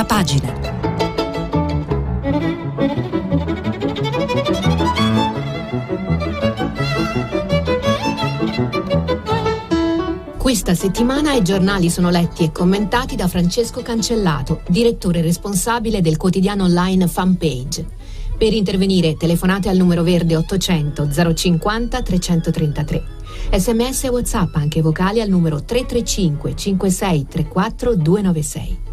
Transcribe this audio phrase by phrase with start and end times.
[0.00, 0.68] prima pagina.
[10.36, 16.64] Questa settimana i giornali sono letti e commentati da Francesco Cancellato, direttore responsabile del quotidiano
[16.64, 17.86] online Fanpage.
[18.36, 23.02] Per intervenire telefonate al numero verde 800 050 333.
[23.52, 28.89] Sms e WhatsApp anche vocali al numero 335 56 34 296.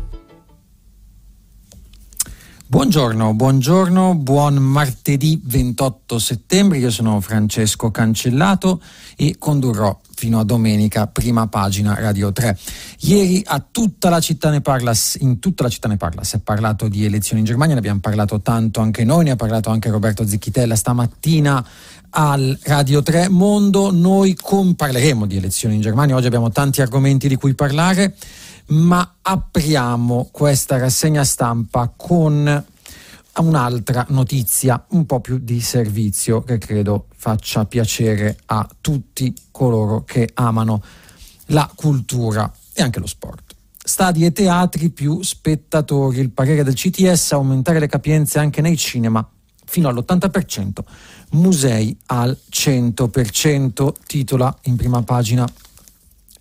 [2.69, 8.81] Buongiorno, buongiorno, buon martedì 28 settembre, io sono Francesco Cancellato
[9.15, 12.57] e condurrò fino a domenica prima pagina Radio 3.
[12.99, 16.39] Ieri a tutta la città ne parla, in tutta la città ne parla, si è
[16.39, 19.89] parlato di elezioni in Germania, ne abbiamo parlato tanto anche noi, ne ha parlato anche
[19.89, 21.65] Roberto Zicchitella stamattina
[22.09, 24.37] al Radio 3 Mondo, noi
[24.75, 28.13] parleremo di elezioni in Germania, oggi abbiamo tanti argomenti di cui parlare
[28.67, 32.65] ma apriamo questa rassegna stampa con
[33.37, 40.29] un'altra notizia un po' più di servizio che credo faccia piacere a tutti coloro che
[40.33, 40.81] amano
[41.47, 43.55] la cultura e anche lo sport.
[43.77, 49.25] Stadi e teatri più spettatori, il parere del CTS aumentare le capienze anche nei cinema
[49.65, 50.79] fino all'80%,
[51.31, 55.47] musei al 100%, titola in prima pagina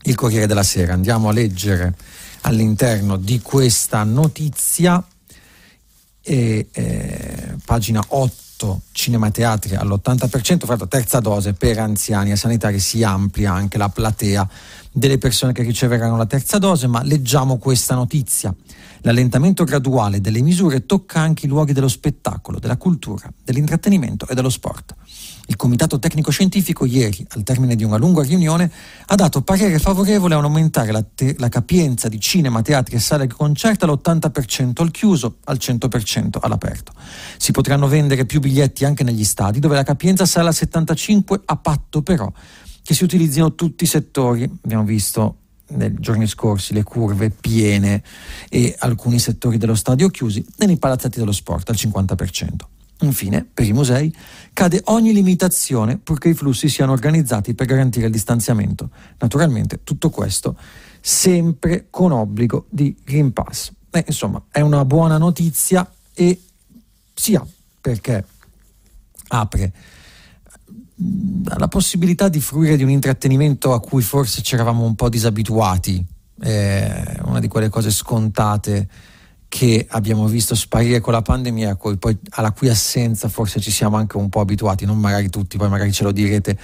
[0.07, 0.93] il Corriere della Sera.
[0.93, 1.95] Andiamo a leggere
[2.43, 5.05] all'interno di questa notizia,
[6.23, 13.53] e, eh, pagina 8, cinemateatri all'80%, fra terza dose per anziani e sanitari si amplia
[13.53, 14.49] anche la platea
[14.91, 18.55] delle persone che riceveranno la terza dose, ma leggiamo questa notizia.
[19.03, 24.51] L'allentamento graduale delle misure tocca anche i luoghi dello spettacolo, della cultura, dell'intrattenimento e dello
[24.51, 24.95] sport.
[25.49, 28.71] Il Comitato Tecnico Scientifico ieri, al termine di una lunga riunione,
[29.07, 32.99] ha dato parere favorevole a un aumentare la, te- la capienza di cinema, teatri e
[32.99, 36.93] sale di concerto all'80% al chiuso, al 100% all'aperto.
[37.37, 41.57] Si potranno vendere più biglietti anche negli stadi, dove la capienza sarà al 75% a
[41.57, 42.33] patto però
[42.83, 44.43] che si utilizzino tutti i settori.
[44.43, 48.03] Abbiamo visto nei giorni scorsi le curve piene
[48.49, 52.76] e alcuni settori dello stadio chiusi e nei palazzetti dello sport al 50%.
[53.01, 54.15] Infine, per i musei,
[54.53, 58.91] cade ogni limitazione purché i flussi siano organizzati per garantire il distanziamento.
[59.19, 60.57] Naturalmente tutto questo
[61.01, 63.71] sempre con obbligo di Green Pass.
[63.91, 66.41] Eh, insomma, è una buona notizia e
[67.15, 67.47] sia
[67.81, 68.25] perché
[69.29, 69.73] apre
[71.59, 76.05] la possibilità di fruire di un intrattenimento a cui forse ci eravamo un po' disabituati,
[76.41, 78.89] eh, una di quelle cose scontate
[79.49, 84.17] che abbiamo visto sparire con la pandemia, poi alla cui assenza forse ci siamo anche
[84.17, 86.59] un po' abituati, non magari tutti, poi magari ce lo direte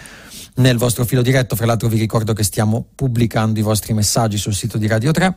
[0.57, 1.57] nel vostro filo diretto.
[1.57, 5.37] Fra l'altro vi ricordo che stiamo pubblicando i vostri messaggi sul sito di Radio 3.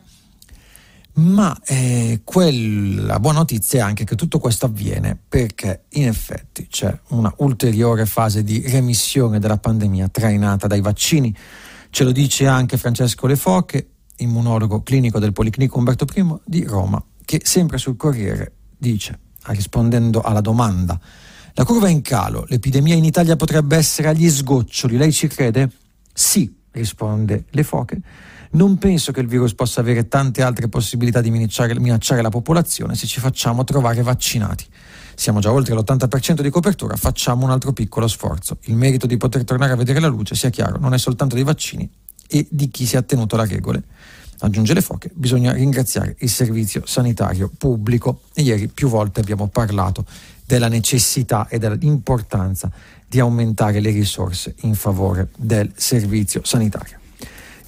[1.14, 6.94] Ma eh, quella buona notizia è anche che tutto questo avviene perché in effetti c'è
[7.08, 11.34] una ulteriore fase di remissione della pandemia trainata dai vaccini.
[11.88, 17.02] Ce lo dice anche Francesco Le Foche, immunologo clinico del Policlinico Umberto I di Roma
[17.26, 20.98] che sempre sul Corriere dice, rispondendo alla domanda,
[21.52, 25.70] la curva è in calo, l'epidemia in Italia potrebbe essere agli sgoccioli, lei ci crede?
[26.14, 28.00] Sì, risponde Le Foche.
[28.52, 32.94] Non penso che il virus possa avere tante altre possibilità di minacciare, minacciare la popolazione
[32.94, 34.64] se ci facciamo trovare vaccinati.
[35.16, 38.58] Siamo già oltre l'80% di copertura, facciamo un altro piccolo sforzo.
[38.64, 41.44] Il merito di poter tornare a vedere la luce, sia chiaro, non è soltanto dei
[41.44, 41.90] vaccini
[42.28, 43.82] e di chi si è attenuto alle regole.
[44.40, 50.04] Aggiunge le foche, bisogna ringraziare il servizio sanitario pubblico e ieri più volte abbiamo parlato
[50.44, 52.70] della necessità e dell'importanza
[53.08, 56.98] di aumentare le risorse in favore del servizio sanitario.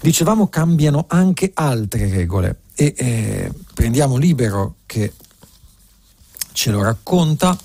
[0.00, 5.12] Dicevamo cambiano anche altre regole e eh, prendiamo Libero che
[6.52, 7.58] ce lo racconta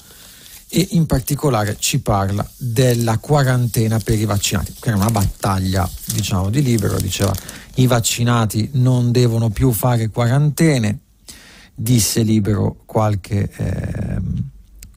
[0.67, 6.49] e in particolare ci parla della quarantena per i vaccinati, che era una battaglia diciamo
[6.49, 7.31] di Libero, diceva
[7.75, 10.99] i vaccinati non devono più fare quarantene,
[11.73, 14.21] disse Libero qualche, eh,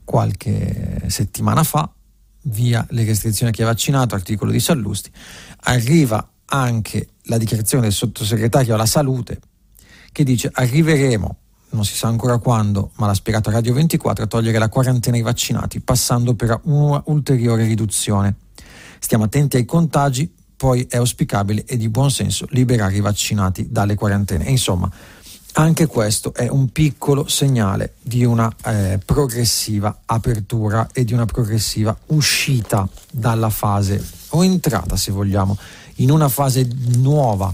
[0.04, 1.90] qualche settimana fa,
[2.42, 5.10] via le restrizioni a chi è vaccinato, articolo di Sallusti,
[5.62, 9.40] arriva anche la dichiarazione del sottosegretario alla salute
[10.12, 11.36] che dice arriveremo,
[11.70, 15.22] non si sa ancora quando, ma l'ha spiegato Radio 24, a togliere la quarantena ai
[15.22, 18.36] vaccinati, passando per una ulteriore riduzione.
[18.98, 23.94] Stiamo attenti ai contagi, poi è auspicabile e di buon senso liberare i vaccinati dalle
[23.94, 24.46] quarantene.
[24.46, 24.90] E insomma,
[25.58, 31.96] anche questo è un piccolo segnale di una eh, progressiva apertura e di una progressiva
[32.06, 35.56] uscita dalla fase, o entrata se vogliamo,
[35.96, 37.52] in una fase nuova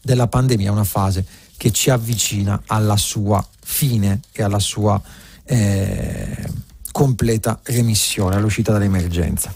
[0.00, 1.24] della pandemia, una fase
[1.56, 5.00] che ci avvicina alla sua fine e alla sua
[5.44, 6.48] eh,
[6.90, 9.52] completa remissione, all'uscita dall'emergenza.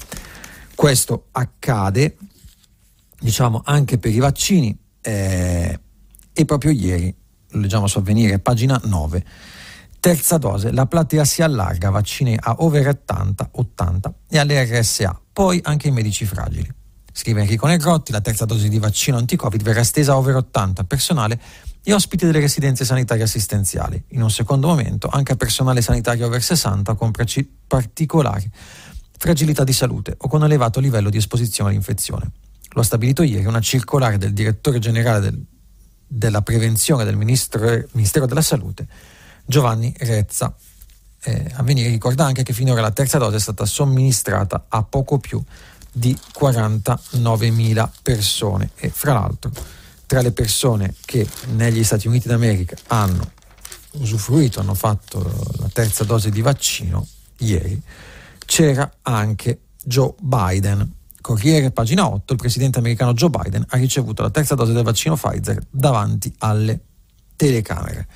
[0.74, 2.16] Questo accade,
[3.18, 5.80] diciamo, anche per i vaccini eh,
[6.32, 7.14] e proprio ieri,
[7.50, 9.24] leggiamo su avvenire, pagina 9,
[10.00, 15.60] terza dose, la platea si allarga, vaccini a over 80, 80 e alle RSA, poi
[15.62, 16.70] anche ai medici fragili.
[17.12, 21.40] Scrive Enrico Negrotti, la terza dose di vaccino anti-Covid verrà estesa a over 80 personale
[21.82, 24.00] e ospiti delle residenze sanitarie assistenziali.
[24.10, 27.10] In un secondo momento anche a personale sanitario over 60 con
[27.66, 28.48] particolari
[29.16, 32.30] fragilità di salute o con elevato livello di esposizione all'infezione.
[32.78, 35.44] Lo ha stabilito ieri una circolare del direttore generale del,
[36.06, 38.86] della prevenzione del Ministro, Ministero della Salute,
[39.44, 40.54] Giovanni Rezza.
[41.24, 45.42] Eh, venire ricorda anche che finora la terza dose è stata somministrata a poco più
[45.90, 49.50] di 49.000 persone e fra l'altro
[50.06, 53.28] tra le persone che negli Stati Uniti d'America hanno
[53.94, 55.18] usufruito, hanno fatto
[55.58, 57.04] la terza dose di vaccino
[57.38, 57.82] ieri,
[58.46, 60.94] c'era anche Joe Biden.
[61.28, 65.14] Corriere, pagina 8, il presidente americano Joe Biden ha ricevuto la terza dose del vaccino
[65.14, 66.80] Pfizer davanti alle
[67.36, 68.06] telecamere.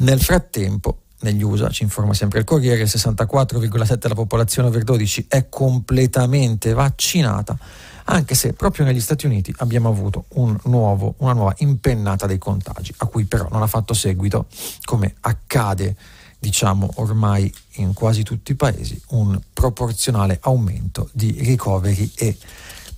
[0.00, 5.24] Nel frattempo negli USA, ci informa sempre il Corriere, il 64,7% della popolazione over 12
[5.30, 7.56] è completamente vaccinata,
[8.04, 12.92] anche se proprio negli Stati Uniti abbiamo avuto un nuovo, una nuova impennata dei contagi,
[12.98, 14.48] a cui però non ha fatto seguito,
[14.84, 15.96] come accade
[16.40, 22.36] diciamo ormai in quasi tutti i paesi, un proporzionale aumento di ricoveri e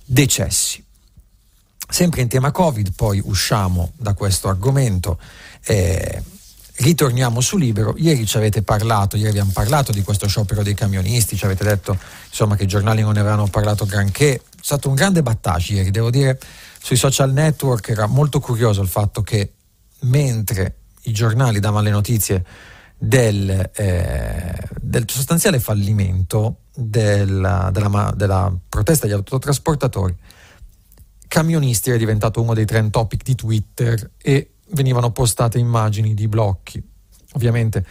[0.05, 0.83] decessi.
[1.87, 5.19] Sempre in tema Covid, poi usciamo da questo argomento.
[5.65, 6.23] Eh,
[6.77, 7.93] ritorniamo su Libero.
[7.97, 11.97] Ieri ci avete parlato, ieri abbiamo parlato di questo sciopero dei camionisti, ci avete detto
[12.27, 14.35] insomma, che i giornali non ne avevano parlato granché.
[14.35, 16.39] È stato un grande battaggio ieri, devo dire,
[16.81, 19.51] sui social network era molto curioso il fatto che
[19.99, 22.45] mentre i giornali davano le notizie
[23.05, 30.15] del, eh, del sostanziale fallimento della, della, della protesta degli autotrasportatori,
[31.27, 36.81] camionisti era diventato uno dei trend topic di Twitter e venivano postate immagini di blocchi.
[37.33, 37.85] Ovviamente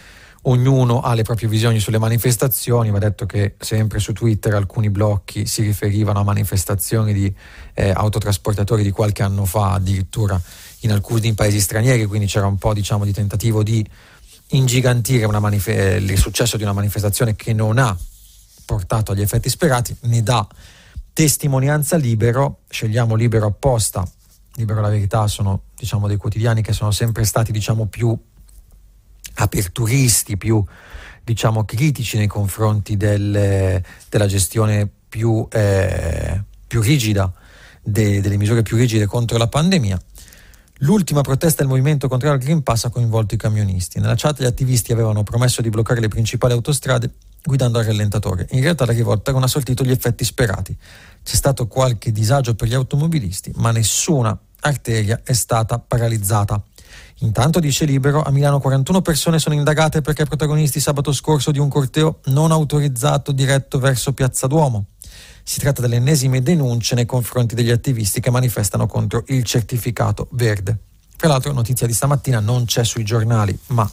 [0.45, 5.45] ognuno ha le proprie visioni sulle manifestazioni, va detto che sempre su Twitter alcuni blocchi
[5.45, 7.33] si riferivano a manifestazioni di
[7.75, 10.41] eh, autotrasportatori di qualche anno fa, addirittura
[10.81, 13.87] in alcuni paesi stranieri, quindi c'era un po' diciamo, di tentativo di
[14.53, 17.97] ingigantire manif- eh, il successo di una manifestazione che non ha
[18.65, 20.47] portato agli effetti sperati, ne dà
[21.13, 24.07] testimonianza libero, scegliamo libero apposta
[24.57, 28.17] Libero la Verità sono diciamo, dei quotidiani che sono sempre stati diciamo, più
[29.35, 30.63] aperturisti, più
[31.25, 37.33] diciamo, critici nei confronti del, della gestione più, eh, più rigida,
[37.83, 39.99] de, delle misure più rigide contro la pandemia.
[40.83, 44.01] L'ultima protesta del movimento contrario al Green Pass ha coinvolto i camionisti.
[44.01, 47.09] Nella chat gli attivisti avevano promesso di bloccare le principali autostrade
[47.45, 48.49] guidando al rallentatore.
[48.51, 50.77] In realtà la rivolta non ha sortito gli effetti sperati.
[51.23, 56.61] C'è stato qualche disagio per gli automobilisti, ma nessuna arteria è stata paralizzata.
[57.21, 61.69] Intanto, dice Libero, a Milano 41 persone sono indagate perché protagonisti sabato scorso di un
[61.69, 64.87] corteo non autorizzato diretto verso Piazza Duomo.
[65.43, 70.79] Si tratta delle ennesime denunce nei confronti degli attivisti che manifestano contro il certificato verde.
[71.17, 73.89] Tra l'altro, notizia di stamattina non c'è sui giornali, ma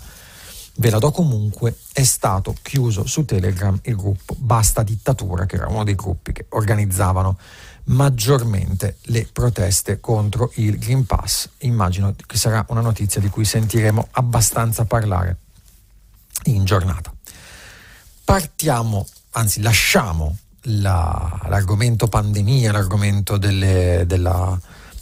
[0.75, 5.67] ve la do comunque, è stato chiuso su Telegram il gruppo Basta Dittatura, che era
[5.67, 7.37] uno dei gruppi che organizzavano
[7.85, 11.49] maggiormente le proteste contro il Green Pass.
[11.59, 15.37] Immagino che sarà una notizia di cui sentiremo abbastanza parlare
[16.45, 17.13] in giornata.
[18.23, 20.37] Partiamo, anzi lasciamo
[20.69, 24.57] la, l'argomento pandemia, l'argomento delle, della,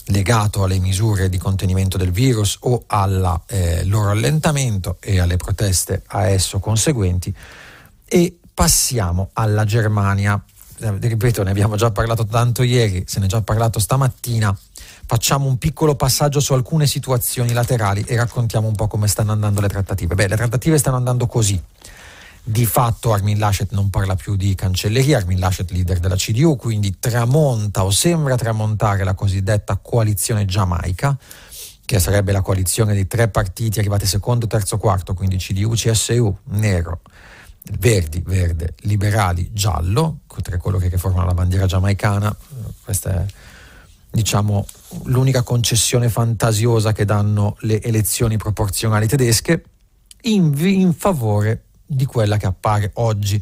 [0.05, 6.03] legato alle misure di contenimento del virus o al eh, loro allentamento e alle proteste
[6.07, 7.33] a esso conseguenti
[8.05, 10.41] e passiamo alla Germania.
[10.79, 14.57] Eh, ripeto, ne abbiamo già parlato tanto ieri, se ne è già parlato stamattina.
[15.09, 19.61] Facciamo un piccolo passaggio su alcune situazioni laterali e raccontiamo un po' come stanno andando
[19.61, 20.15] le trattative.
[20.15, 21.61] Beh, le trattative stanno andando così
[22.49, 26.97] di fatto Armin Laschet non parla più di cancelleria, Armin Laschet leader della CDU, quindi
[26.97, 31.17] tramonta o sembra tramontare la cosiddetta coalizione giamaica,
[31.83, 37.01] che sarebbe la coalizione dei tre partiti arrivati secondo, terzo, quarto, quindi CDU, CSU, nero,
[37.79, 42.33] verdi, verde, liberali, giallo, tre colori che formano la bandiera giamaicana,
[42.81, 43.25] questa è
[44.09, 44.65] diciamo
[45.03, 49.63] l'unica concessione fantasiosa che danno le elezioni proporzionali tedesche
[50.21, 53.41] in, in favore di quella che appare oggi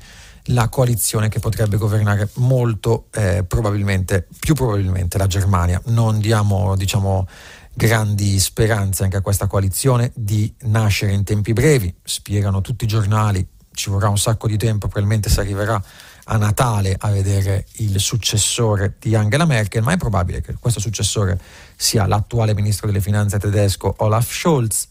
[0.49, 5.81] la coalizione che potrebbe governare molto eh, probabilmente, più probabilmente la Germania.
[5.85, 7.27] Non diamo diciamo,
[7.73, 13.45] grandi speranze anche a questa coalizione di nascere in tempi brevi, spiegano tutti i giornali,
[13.73, 15.81] ci vorrà un sacco di tempo, probabilmente si arriverà
[16.27, 21.39] a Natale a vedere il successore di Angela Merkel, ma è probabile che questo successore
[21.75, 24.87] sia l'attuale ministro delle finanze tedesco Olaf Scholz,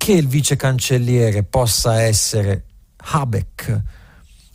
[0.00, 2.64] che il vice cancelliere possa essere
[2.96, 3.82] Habeck,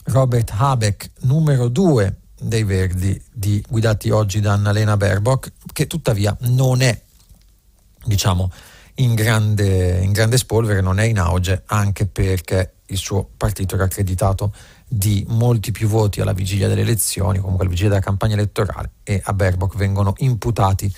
[0.06, 6.82] Robert Habeck, numero due dei Verdi, di, guidati oggi da Annalena Baerbock, che tuttavia non
[6.82, 7.00] è,
[8.04, 8.50] diciamo,
[8.96, 13.84] in grande, in grande spolvere, non è in auge, anche perché il suo partito era
[13.84, 14.52] accreditato
[14.88, 19.22] di molti più voti alla vigilia delle elezioni, comunque alla vigilia della campagna elettorale, e
[19.24, 20.92] a Baerbock vengono imputati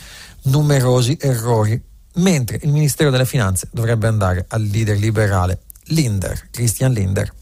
[0.44, 1.84] numerosi errori,
[2.18, 7.34] mentre il Ministero delle Finanze dovrebbe andare al leader liberale Linder, Christian Linder,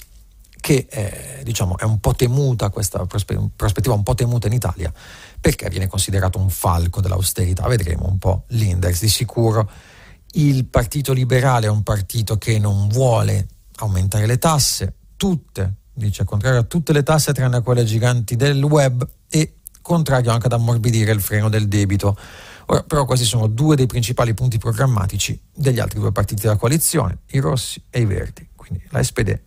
[0.60, 4.92] che eh, diciamo, è un po' temuta, questa prospettiva un po' temuta in Italia,
[5.40, 7.68] perché viene considerato un falco dell'austerità.
[7.68, 9.00] Vedremo un po' l'index.
[9.00, 9.70] Di sicuro
[10.34, 16.60] il Partito Liberale è un partito che non vuole aumentare le tasse, tutte, dice contrario
[16.60, 21.12] a tutte le tasse tranne a quelle giganti del web e contrario anche ad ammorbidire
[21.12, 22.18] il freno del debito.
[22.68, 27.20] Ora, però questi sono due dei principali punti programmatici degli altri due partiti della coalizione,
[27.32, 29.40] i rossi e i verdi, quindi la SPD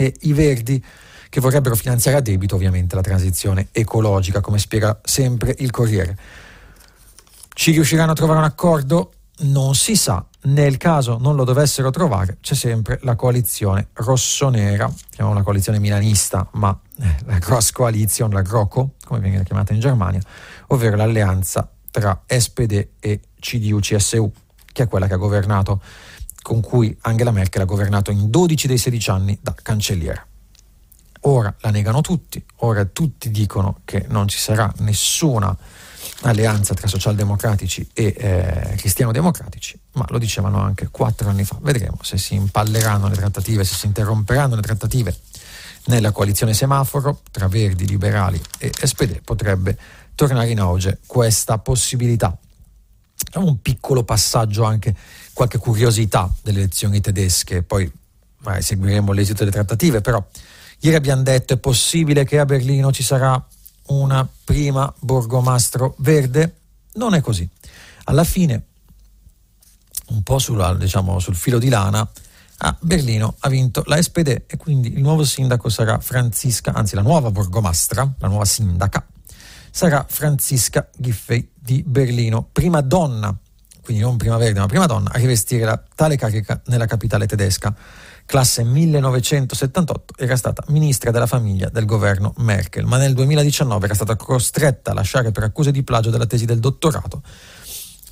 [0.00, 0.82] e i Verdi
[1.28, 6.16] che vorrebbero finanziare a debito ovviamente la transizione ecologica, come spiega sempre il Corriere.
[7.52, 9.12] Ci riusciranno a trovare un accordo?
[9.40, 10.24] Non si sa.
[10.42, 16.76] Nel caso non lo dovessero trovare, c'è sempre la coalizione rossonera, chiamiamola coalizione milanista, ma
[16.98, 20.20] eh, la Gross Coalition, la GROCO, come viene chiamata in Germania,
[20.68, 24.30] ovvero l'alleanza tra SPD e CDU-CSU,
[24.72, 25.80] che è quella che ha governato
[26.42, 30.24] con cui Angela Merkel ha governato in 12 dei 16 anni da cancelliera.
[31.24, 35.54] Ora la negano tutti, ora tutti dicono che non ci sarà nessuna
[36.22, 41.58] alleanza tra socialdemocratici e eh, cristiano-democratici, ma lo dicevano anche quattro anni fa.
[41.60, 45.14] Vedremo se si impalleranno le trattative, se si interromperanno le trattative
[45.86, 49.20] nella coalizione semaforo tra Verdi, Liberali e SPD.
[49.22, 49.76] Potrebbe
[50.26, 52.36] tornare in auge questa possibilità.
[53.36, 54.94] Un piccolo passaggio anche
[55.32, 57.90] qualche curiosità delle elezioni tedesche, poi
[58.38, 60.22] magari seguiremo l'esito delle trattative, però
[60.80, 63.42] ieri abbiamo detto è possibile che a Berlino ci sarà
[63.86, 66.56] una prima borgomastro verde?
[66.94, 67.48] Non è così.
[68.04, 68.64] Alla fine,
[70.08, 72.06] un po' sulla, diciamo, sul filo di lana,
[72.62, 77.00] a Berlino ha vinto la SPD e quindi il nuovo sindaco sarà Franziska, anzi la
[77.00, 79.02] nuova borgomastra, la nuova sindaca,
[79.70, 83.36] sarà Franziska Giffey di Berlino, prima donna
[83.90, 87.74] quindi non prima verde ma prima donna, a rivestire la, tale carica nella capitale tedesca.
[88.24, 94.14] Classe 1978 era stata ministra della famiglia del governo Merkel, ma nel 2019 era stata
[94.14, 97.22] costretta a lasciare per accuse di plagio della tesi del dottorato,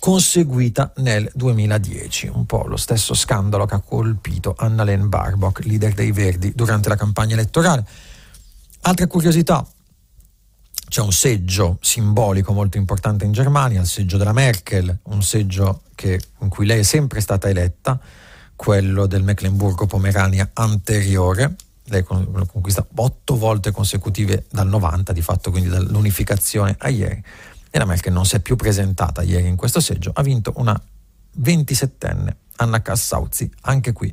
[0.00, 2.27] conseguita nel 2010.
[2.27, 6.97] Un po' lo stesso scandalo che ha colpito Annalene Barbock, leader dei Verdi, durante la
[6.97, 7.87] campagna elettorale.
[8.81, 9.65] Altre curiosità,
[10.88, 16.21] c'è un seggio simbolico molto importante in Germania, il seggio della Merkel, un seggio che,
[16.40, 18.00] in cui lei è sempre stata eletta,
[18.57, 21.54] quello del Mecklenburgo-Pomerania anteriore.
[21.85, 27.23] Lei lo conquista otto volte consecutive dal 90, di fatto quindi dall'unificazione a ieri.
[27.71, 30.80] E la Merkel non si è più presentata ieri in questo seggio, ha vinto una
[31.40, 34.12] 27enne, Anna Kassauzi, anche qui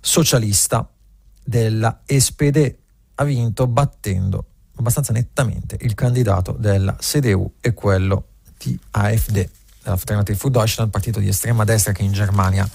[0.00, 0.88] socialista
[1.42, 2.74] della SPD,
[3.16, 4.44] ha vinto battendo
[4.76, 8.28] abbastanza nettamente il candidato della CDU e quello
[8.58, 9.48] di AfD,
[9.82, 12.68] l'Alternative für Deutschland, partito di estrema destra che in Germania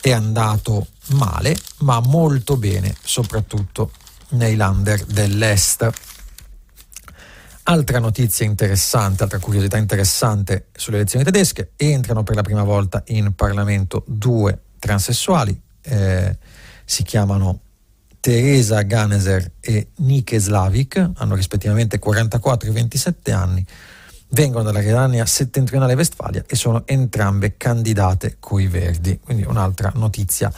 [0.00, 3.90] è andato male, ma molto bene, soprattutto
[4.30, 5.90] nei lander dell'est.
[7.66, 13.34] Altra notizia interessante, altra curiosità interessante sulle elezioni tedesche, entrano per la prima volta in
[13.34, 16.36] Parlamento due transessuali, eh,
[16.84, 17.60] si chiamano
[18.24, 23.62] Teresa Ganeser e Nike Slavik, hanno rispettivamente 44 e 27 anni,
[24.30, 29.20] vengono dalla Renania settentrionale Vestfalia e sono entrambe candidate coi Verdi.
[29.22, 30.50] Quindi un'altra notizia,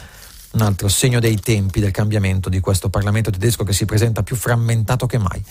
[0.51, 4.37] un altro segno dei tempi del cambiamento di questo Parlamento tedesco che si presenta più
[4.37, 5.43] frammentato che mai.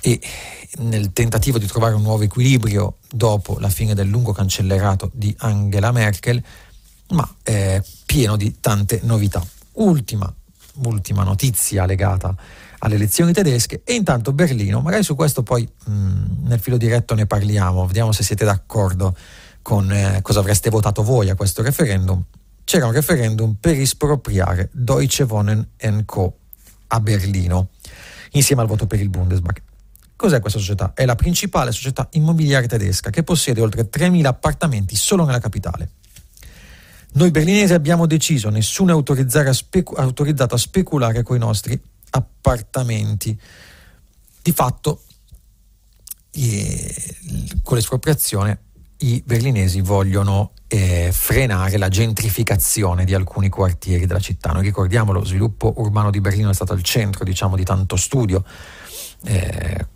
[0.00, 0.18] E
[0.78, 5.92] nel tentativo di trovare un nuovo equilibrio dopo la fine del lungo cancellerato di Angela
[5.92, 6.42] Merkel,
[7.08, 7.36] ma
[8.06, 9.46] pieno di tante novità.
[9.72, 10.34] Ultima
[10.84, 12.34] ultima notizia legata
[12.78, 17.26] alle elezioni tedesche e intanto Berlino, magari su questo poi mh, nel filo diretto ne
[17.26, 19.14] parliamo, vediamo se siete d'accordo
[19.62, 22.22] con eh, cosa avreste votato voi a questo referendum.
[22.64, 25.66] C'era un referendum per espropriare Deutsche Wohnen
[26.06, 26.36] Co.
[26.88, 27.68] a Berlino,
[28.32, 29.62] insieme al voto per il Bundesbank.
[30.16, 30.92] Cos'è questa società?
[30.94, 35.92] È la principale società immobiliare tedesca che possiede oltre 3.000 appartamenti solo nella capitale
[37.12, 43.38] Noi berlinesi abbiamo deciso, nessuno è specu- autorizzato a speculare con i nostri appartamenti.
[44.42, 45.02] Di fatto,
[46.30, 47.16] eh,
[47.62, 48.60] con l'espropriazione,
[48.98, 54.52] i berlinesi vogliono eh, frenare la gentrificazione di alcuni quartieri della città.
[54.52, 58.44] Noi ricordiamo lo sviluppo urbano di Berlino è stato al centro diciamo, di tanto studio.
[59.24, 59.86] Eh,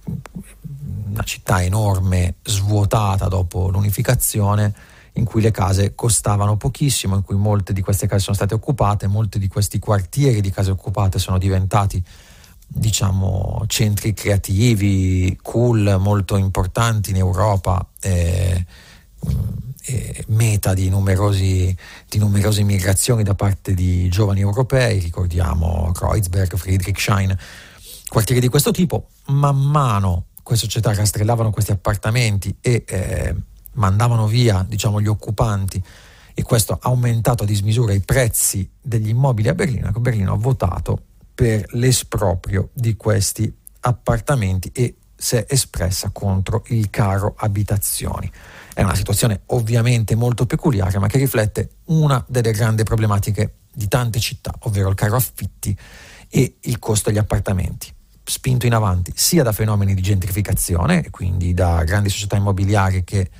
[1.11, 4.75] una città enorme, svuotata dopo l'unificazione,
[5.15, 9.07] in cui le case costavano pochissimo, in cui molte di queste case sono state occupate,
[9.07, 12.03] molti di questi quartieri di case occupate sono diventati
[12.67, 17.87] diciamo centri creativi, cool, molto importanti in Europa.
[18.01, 18.67] Eh,
[19.87, 21.77] eh, meta di, numerosi,
[22.09, 27.37] di, numerose migrazioni da parte di giovani europei, ricordiamo Kreuzberg, Friedrichshain,
[28.09, 33.35] quartieri di questo tipo, man mano queste società rastrellavano questi appartamenti e eh,
[33.75, 35.83] mandavano via diciamo, gli occupanti
[36.35, 40.37] e questo ha aumentato a dismisura i prezzi degli immobili a Berlino, ecco Berlino ha
[40.37, 41.01] votato
[41.35, 48.31] per l'esproprio di questi appartamenti e si è espressa contro il caro abitazioni.
[48.75, 54.19] È una situazione ovviamente molto peculiare, ma che riflette una delle grandi problematiche di tante
[54.19, 55.77] città, ovvero il caro affitti
[56.29, 61.83] e il costo degli appartamenti, spinto in avanti sia da fenomeni di gentrificazione, quindi da
[61.85, 63.31] grandi società immobiliari che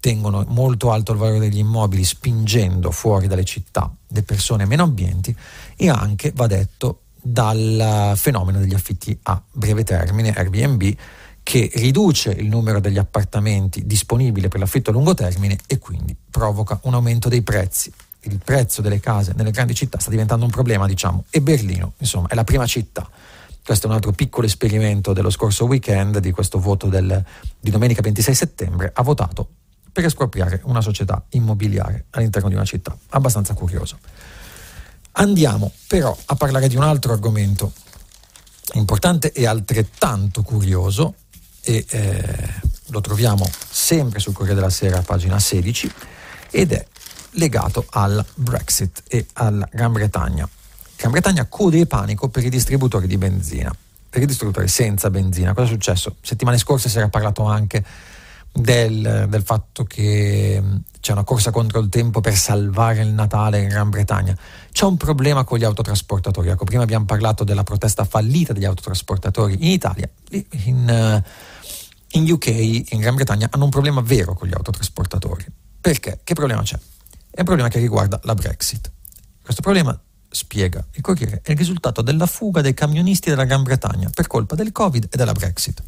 [0.00, 5.34] tengono molto alto il valore degli immobili, spingendo fuori dalle città le persone meno ambienti,
[5.76, 10.94] e anche, va detto, dal fenomeno degli affitti a breve termine, Airbnb,
[11.42, 16.78] che riduce il numero degli appartamenti disponibili per l'affitto a lungo termine e quindi provoca
[16.82, 17.92] un aumento dei prezzi.
[18.22, 22.28] Il prezzo delle case nelle grandi città sta diventando un problema, diciamo, e Berlino, insomma,
[22.28, 23.08] è la prima città.
[23.64, 27.24] Questo è un altro piccolo esperimento dello scorso weekend, di questo voto del,
[27.60, 29.48] di domenica 26 settembre, ha votato
[29.98, 32.96] per espropriare una società immobiliare all'interno di una città.
[33.08, 33.98] Abbastanza curioso.
[35.12, 37.72] Andiamo però a parlare di un altro argomento
[38.74, 41.16] importante e altrettanto curioso,
[41.62, 42.54] e eh,
[42.90, 45.92] lo troviamo sempre sul Corriere della Sera, pagina 16,
[46.52, 46.86] ed è
[47.30, 50.48] legato al Brexit e alla Gran Bretagna.
[50.94, 53.74] Gran Bretagna code e panico per i distributori di benzina,
[54.08, 55.54] per i distributori senza benzina.
[55.54, 56.14] Cosa è successo?
[56.20, 57.84] Settimane scorse si era parlato anche
[58.60, 60.62] del, del, fatto che
[61.00, 64.36] c'è una corsa contro il tempo per salvare il Natale in Gran Bretagna.
[64.72, 66.48] C'è un problema con gli autotrasportatori.
[66.48, 70.08] Ecco, prima abbiamo parlato della protesta fallita degli autotrasportatori in Italia.
[70.64, 71.22] In,
[72.12, 75.46] in UK, in Gran Bretagna, hanno un problema vero con gli autotrasportatori.
[75.80, 76.20] Perché?
[76.24, 76.78] Che problema c'è?
[77.30, 78.90] È un problema che riguarda la Brexit.
[79.42, 84.10] Questo problema, spiega il Corriere, è il risultato della fuga dei camionisti della Gran Bretagna
[84.12, 85.82] per colpa del Covid e della Brexit.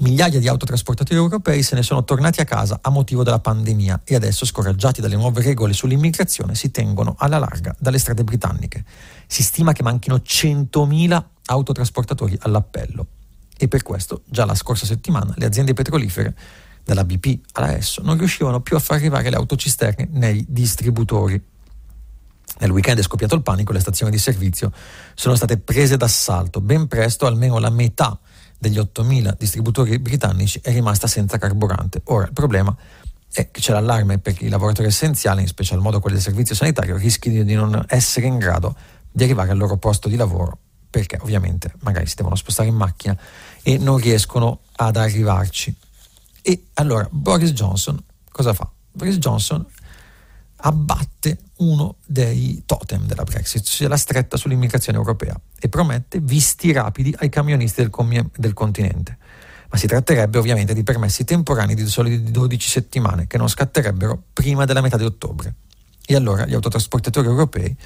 [0.00, 4.14] Migliaia di autotrasportatori europei se ne sono tornati a casa a motivo della pandemia e
[4.14, 8.82] adesso, scoraggiati dalle nuove regole sull'immigrazione, si tengono alla larga dalle strade britanniche.
[9.26, 13.06] Si stima che manchino 100.000 autotrasportatori all'appello
[13.58, 16.34] e per questo già la scorsa settimana le aziende petrolifere,
[16.82, 21.40] dalla BP alla ESSO, non riuscivano più a far arrivare le autocisterne nei distributori.
[22.60, 24.72] Nel weekend è scoppiato il panico, le stazioni di servizio
[25.14, 26.62] sono state prese d'assalto.
[26.62, 28.18] Ben presto almeno la metà
[28.60, 32.02] degli 8.000 distributori britannici è rimasta senza carburante.
[32.04, 32.76] Ora il problema
[33.32, 36.96] è che c'è l'allarme per i lavoratori essenziali, in special modo quelli del servizio sanitario,
[36.96, 38.76] rischiano di non essere in grado
[39.10, 40.58] di arrivare al loro posto di lavoro
[40.90, 43.16] perché ovviamente magari si devono spostare in macchina
[43.62, 45.74] e non riescono ad arrivarci.
[46.42, 48.68] E allora Boris Johnson cosa fa?
[48.92, 49.64] Boris Johnson
[50.60, 57.14] abbatte uno dei totem della Brexit, cioè la stretta sull'immigrazione europea, e promette visti rapidi
[57.18, 59.18] ai camionisti del, com- del continente.
[59.70, 64.64] Ma si tratterebbe ovviamente di permessi temporanei di soli 12 settimane, che non scatterebbero prima
[64.64, 65.54] della metà di ottobre.
[66.04, 67.76] E allora gli autotrasportatori europei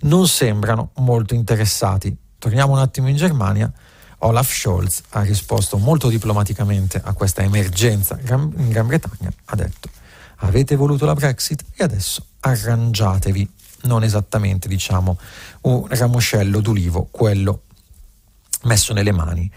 [0.00, 2.16] non sembrano molto interessati.
[2.38, 3.72] Torniamo un attimo in Germania
[4.20, 9.88] Olaf Scholz ha risposto molto diplomaticamente a questa emergenza in Gran Bretagna, ha detto
[10.38, 13.50] avete voluto la Brexit e adesso arrangiatevi,
[13.82, 15.18] non esattamente diciamo
[15.62, 17.62] un ramoscello d'ulivo, quello
[18.62, 19.50] messo nelle mani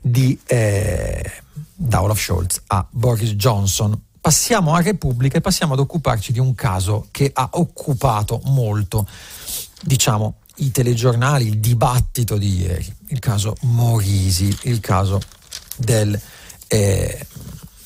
[0.00, 1.42] di, eh,
[1.74, 3.98] da Olaf Scholz a Boris Johnson.
[4.20, 9.06] Passiamo a Repubblica e passiamo ad occuparci di un caso che ha occupato molto,
[9.82, 15.20] diciamo, i telegiornali, il dibattito di ieri, il caso Morisi, il caso
[15.76, 16.18] del,
[16.68, 17.26] eh,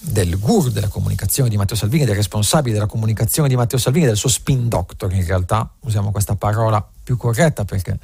[0.09, 4.17] del GUR della comunicazione di Matteo Salvini, del responsabile della comunicazione di Matteo Salvini, del
[4.17, 7.99] suo spin doctor, in realtà usiamo questa parola più corretta perché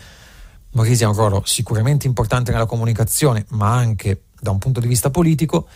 [0.72, 5.10] Morisi ha un ruolo sicuramente importante nella comunicazione, ma anche da un punto di vista
[5.10, 5.68] politico,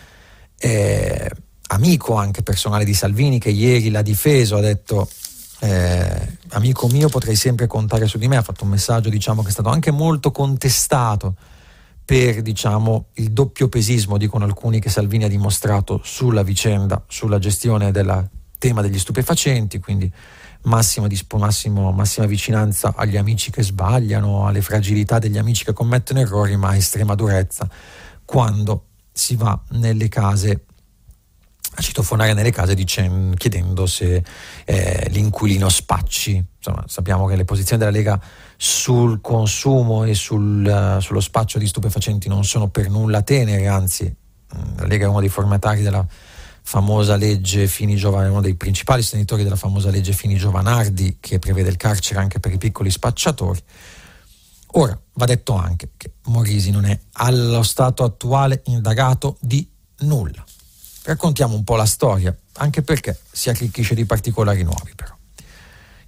[0.57, 1.31] eh,
[1.67, 5.07] amico anche personale di Salvini che ieri l'ha difeso, ha detto
[5.59, 9.49] eh, amico mio potrei sempre contare su di me, ha fatto un messaggio diciamo, che
[9.49, 11.35] è stato anche molto contestato
[12.07, 17.91] per diciamo, il doppio pesismo, dicono alcuni, che Salvini ha dimostrato sulla vicenda, sulla gestione
[17.91, 20.09] del tema degli stupefacenti, quindi
[20.61, 26.55] massima, massimo, massima vicinanza agli amici che sbagliano, alle fragilità degli amici che commettono errori,
[26.55, 27.69] ma estrema durezza
[28.23, 30.63] quando si va nelle case
[31.75, 34.23] a citofonare nelle case dicendo, chiedendo se
[34.63, 36.41] eh, l'inquilino spacci.
[36.55, 38.19] Insomma, sappiamo che le posizioni della Lega
[38.57, 44.05] sul consumo e sul, uh, sullo spaccio di stupefacenti non sono per nulla tenere, anzi
[44.05, 46.05] mm, la Lega è uno dei formatari della
[46.63, 51.69] famosa legge Fini Giovanardi, uno dei principali sostenitori della famosa legge Fini Giovanardi che prevede
[51.69, 53.61] il carcere anche per i piccoli spacciatori.
[54.71, 59.65] Ora, va detto anche che Morisi non è allo stato attuale indagato di
[59.99, 60.43] nulla.
[61.03, 65.16] Raccontiamo un po' la storia, anche perché si arricchisce di particolari nuovi però.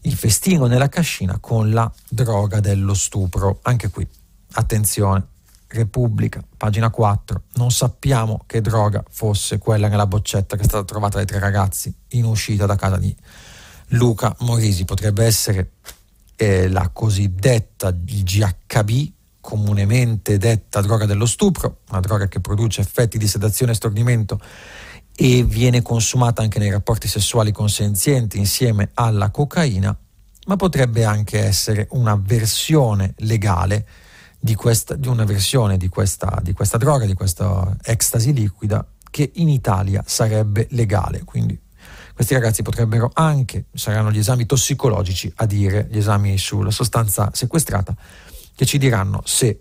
[0.01, 3.59] Il festino nella cascina con la droga dello stupro.
[3.63, 4.07] Anche qui,
[4.53, 5.25] attenzione,
[5.67, 7.43] Repubblica, pagina 4.
[7.55, 11.93] Non sappiamo che droga fosse quella nella boccetta che è stata trovata dai tre ragazzi
[12.09, 13.15] in uscita da casa di
[13.89, 14.85] Luca Morisi.
[14.85, 15.71] Potrebbe essere
[16.35, 23.27] eh, la cosiddetta GHB, comunemente detta droga dello stupro, una droga che produce effetti di
[23.27, 24.39] sedazione e stordimento
[25.21, 29.93] e viene consumata anche nei rapporti sessuali consenzienti insieme alla cocaina,
[30.45, 33.85] ma potrebbe anche essere una versione legale
[34.39, 39.29] di, questa, di una versione di questa, di questa droga, di questa ecstasy liquida che
[39.35, 41.25] in Italia sarebbe legale.
[41.25, 41.59] Quindi
[42.15, 47.93] questi ragazzi potrebbero anche, saranno gli esami tossicologici a dire, gli esami sulla sostanza sequestrata,
[48.55, 49.59] che ci diranno se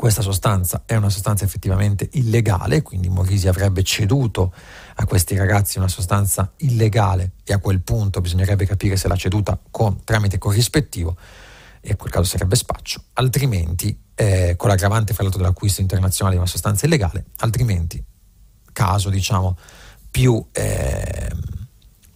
[0.00, 4.50] questa sostanza è una sostanza effettivamente illegale, quindi Morisi avrebbe ceduto
[4.94, 9.60] a questi ragazzi una sostanza illegale e a quel punto bisognerebbe capire se l'ha ceduta
[9.70, 11.18] con, tramite corrispettivo
[11.82, 16.40] e in quel caso sarebbe spaccio, altrimenti eh, con l'aggravante fra l'altro dell'acquisto internazionale di
[16.40, 18.02] una sostanza illegale, altrimenti
[18.72, 19.54] caso diciamo
[20.10, 21.30] più, eh,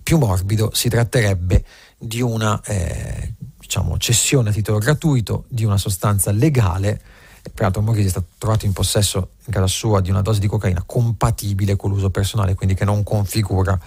[0.02, 1.62] più morbido si tratterebbe
[1.98, 7.12] di una eh, diciamo, cessione a titolo gratuito di una sostanza legale
[7.52, 10.82] Peraltro Morisi è stato trovato in possesso in casa sua di una dose di cocaina
[10.84, 13.78] compatibile con l'uso personale, quindi che non configura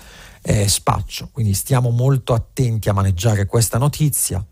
[0.41, 1.29] eh, spaccio.
[1.31, 4.43] Quindi stiamo molto attenti a maneggiare questa notizia,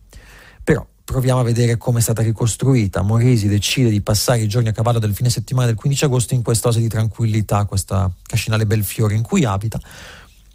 [0.63, 3.03] però proviamo a vedere come è stata ricostruita.
[3.03, 6.41] Morisi decide di passare i giorni a cavallo del fine settimana del 15 agosto in
[6.41, 9.79] quest'oasi di tranquillità, questa cascinale Belfiore in cui abita.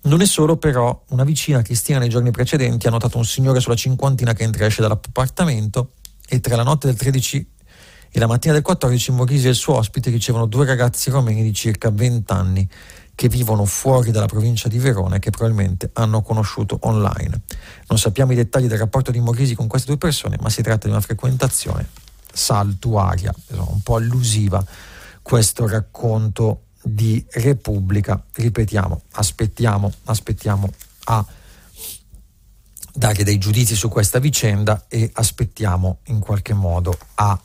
[0.03, 3.77] Non è solo però una vicina Cristina nei giorni precedenti ha notato un signore sulla
[3.77, 5.93] cinquantina che entra e esce dall'appartamento
[6.27, 7.47] e tra la notte del 13
[8.13, 11.53] e la mattina del 14 Morisi e il suo ospite ricevono due ragazzi romeni di
[11.53, 12.69] circa 20 anni
[13.15, 17.43] che vivono fuori dalla provincia di Verona e che probabilmente hanno conosciuto online.
[17.89, 20.87] Non sappiamo i dettagli del rapporto di Morisi con queste due persone, ma si tratta
[20.87, 21.87] di una frequentazione
[22.33, 24.65] saltuaria, un po' allusiva
[25.23, 28.25] questo racconto di Repubblica.
[28.33, 30.69] Ripetiamo, aspettiamo, aspettiamo
[31.05, 31.25] a
[32.93, 37.39] dare dei giudizi su questa vicenda e aspettiamo in qualche modo a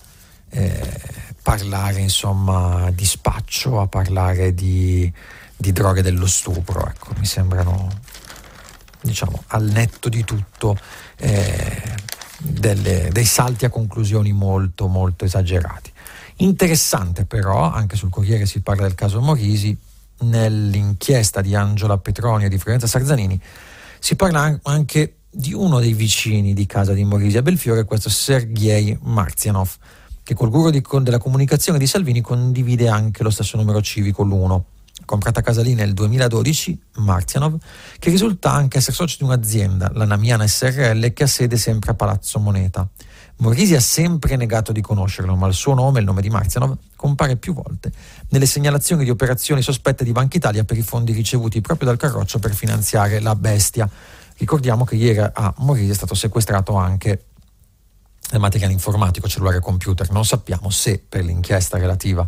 [0.55, 1.01] eh,
[1.41, 5.11] parlare insomma di spaccio, a parlare di,
[5.55, 7.89] di droghe dello stupro, ecco, mi sembrano
[9.01, 10.75] diciamo al netto di tutto
[11.17, 11.81] eh,
[12.39, 15.91] delle, dei salti a conclusioni molto molto esagerati.
[16.37, 19.77] Interessante però, anche sul Corriere si parla del caso Morisi,
[20.17, 23.39] nell'inchiesta di Angela Petroni e di Fiorenza Sarzanini
[23.99, 28.97] si parla anche di uno dei vicini di casa di Morisi a Belfiore, questo Sergei
[29.01, 29.69] Marzianov
[30.25, 34.59] che col guru di, della comunicazione di Salvini condivide anche lo stesso numero civico, l'1.
[35.05, 37.57] Comprata a casa lì nel 2012, Marzianov,
[37.99, 41.93] che risulta anche essere socio di un'azienda, la Namiana SRL, che ha sede sempre a
[41.93, 42.89] Palazzo Moneta.
[43.37, 47.35] Morisi ha sempre negato di conoscerlo, ma il suo nome, il nome di Marzianov, compare
[47.35, 47.91] più volte
[48.29, 52.39] nelle segnalazioni di operazioni sospette di Banca Italia per i fondi ricevuti proprio dal Carroccio
[52.39, 53.87] per finanziare la bestia.
[54.37, 57.25] Ricordiamo che ieri a Morisi è stato sequestrato anche
[58.29, 60.09] del materiale informatico, cellulare e computer.
[60.11, 62.27] Non sappiamo se per l'inchiesta relativa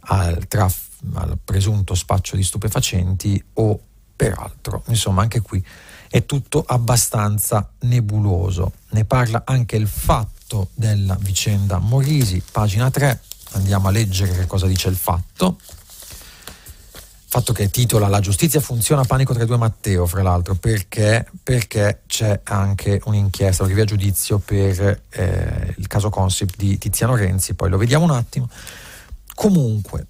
[0.00, 3.78] al, traf- al presunto spaccio di stupefacenti o
[4.16, 4.82] per altro.
[4.86, 5.64] Insomma, anche qui
[6.08, 8.72] è tutto abbastanza nebuloso.
[8.90, 13.20] Ne parla anche il fatto della vicenda Morisi, pagina 3.
[13.52, 15.58] Andiamo a leggere che cosa dice il fatto
[17.34, 22.02] fatto che titola La giustizia funziona, panico tra i due Matteo, fra l'altro, perché, perché
[22.06, 27.54] c'è anche un'inchiesta, un rinvio a giudizio per eh, il caso Consip di Tiziano Renzi,
[27.54, 28.48] poi lo vediamo un attimo.
[29.34, 30.06] Comunque,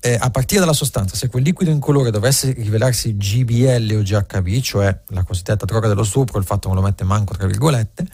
[0.00, 4.98] eh, a partire dalla sostanza, se quel liquido incolore dovesse rivelarsi GBL o GHB, cioè
[5.08, 8.06] la cosiddetta droga dello stupro, il fatto non lo mette manco tra virgolette,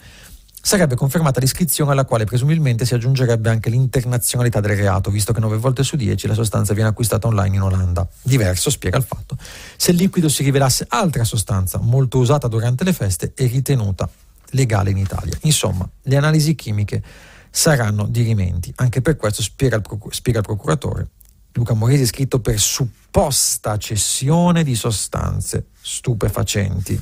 [0.61, 5.57] sarebbe confermata l'iscrizione alla quale presumibilmente si aggiungerebbe anche l'internazionalità del reato, visto che 9
[5.57, 8.07] volte su 10 la sostanza viene acquistata online in Olanda.
[8.21, 9.37] Diverso, spiega il fatto,
[9.77, 14.09] se il liquido si rivelasse altra sostanza molto usata durante le feste e ritenuta
[14.51, 15.37] legale in Italia.
[15.41, 17.01] Insomma, le analisi chimiche
[17.49, 18.71] saranno dirimenti.
[18.77, 21.07] Anche per questo, spiega il, procur- spiega il procuratore,
[21.53, 27.01] Luca Moresi è scritto per supposta cessione di sostanze stupefacenti.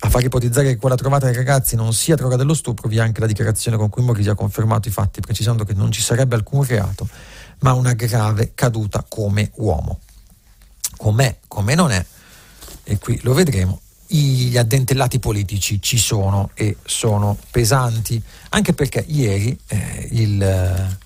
[0.00, 3.00] A far ipotizzare che quella trovata dai ragazzi non sia droga dello stupro, vi è
[3.00, 6.36] anche la dichiarazione con cui Morisi ha confermato i fatti, precisando che non ci sarebbe
[6.36, 7.08] alcun reato,
[7.60, 10.00] ma una grave caduta come uomo.
[10.96, 12.04] Com'è, come non è,
[12.84, 19.58] e qui lo vedremo, gli addentellati politici ci sono e sono pesanti, anche perché ieri
[19.66, 20.96] eh, il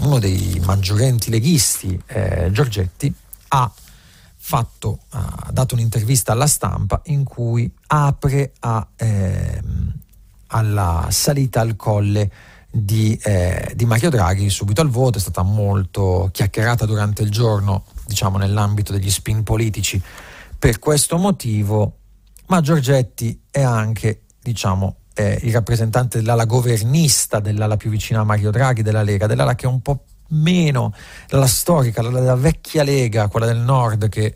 [0.00, 3.12] uno dei maggiorenti leghisti, eh, Giorgetti,
[3.48, 3.70] ha,
[4.46, 9.62] fatto, ha dato un'intervista alla stampa in cui apre a, eh,
[10.48, 12.30] alla salita al colle
[12.70, 17.84] di, eh, di, Mario Draghi subito al voto, è stata molto chiacchierata durante il giorno,
[18.06, 20.00] diciamo nell'ambito degli spin politici.
[20.58, 22.00] Per questo motivo,
[22.48, 28.50] ma Giorgetti è anche, diciamo, eh, il rappresentante dell'ala governista, dell'ala più vicina a Mario
[28.50, 30.04] Draghi, della Lega, dell'ala che è un po'
[30.34, 30.92] meno
[31.28, 34.34] la storica, la della vecchia Lega, quella del nord che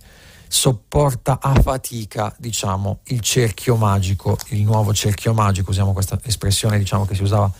[0.48, 7.04] sopporta a fatica, diciamo, il cerchio magico, il nuovo cerchio magico, usiamo questa espressione, diciamo,
[7.04, 7.50] che si usava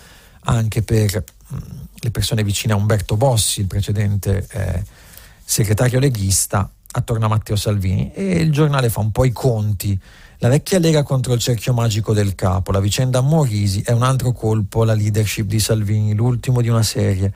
[0.44, 1.60] anche per mh, mm,
[2.00, 4.82] le persone vicine a Umberto Bossi, il precedente eh,
[5.44, 10.00] segretario leghista, attorno a Matteo Salvini e il giornale fa un po' i conti
[10.40, 14.30] la vecchia Lega contro il cerchio magico del capo, la vicenda Morisi è un altro
[14.30, 17.32] colpo alla leadership di Salvini, l'ultimo di una serie.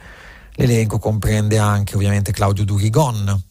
[0.54, 3.42] L'elenco comprende anche ovviamente Claudio Durigon,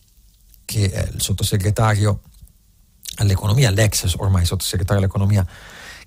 [0.65, 2.21] che è il sottosegretario
[3.15, 5.45] all'economia, l'ex ormai sottosegretario all'economia,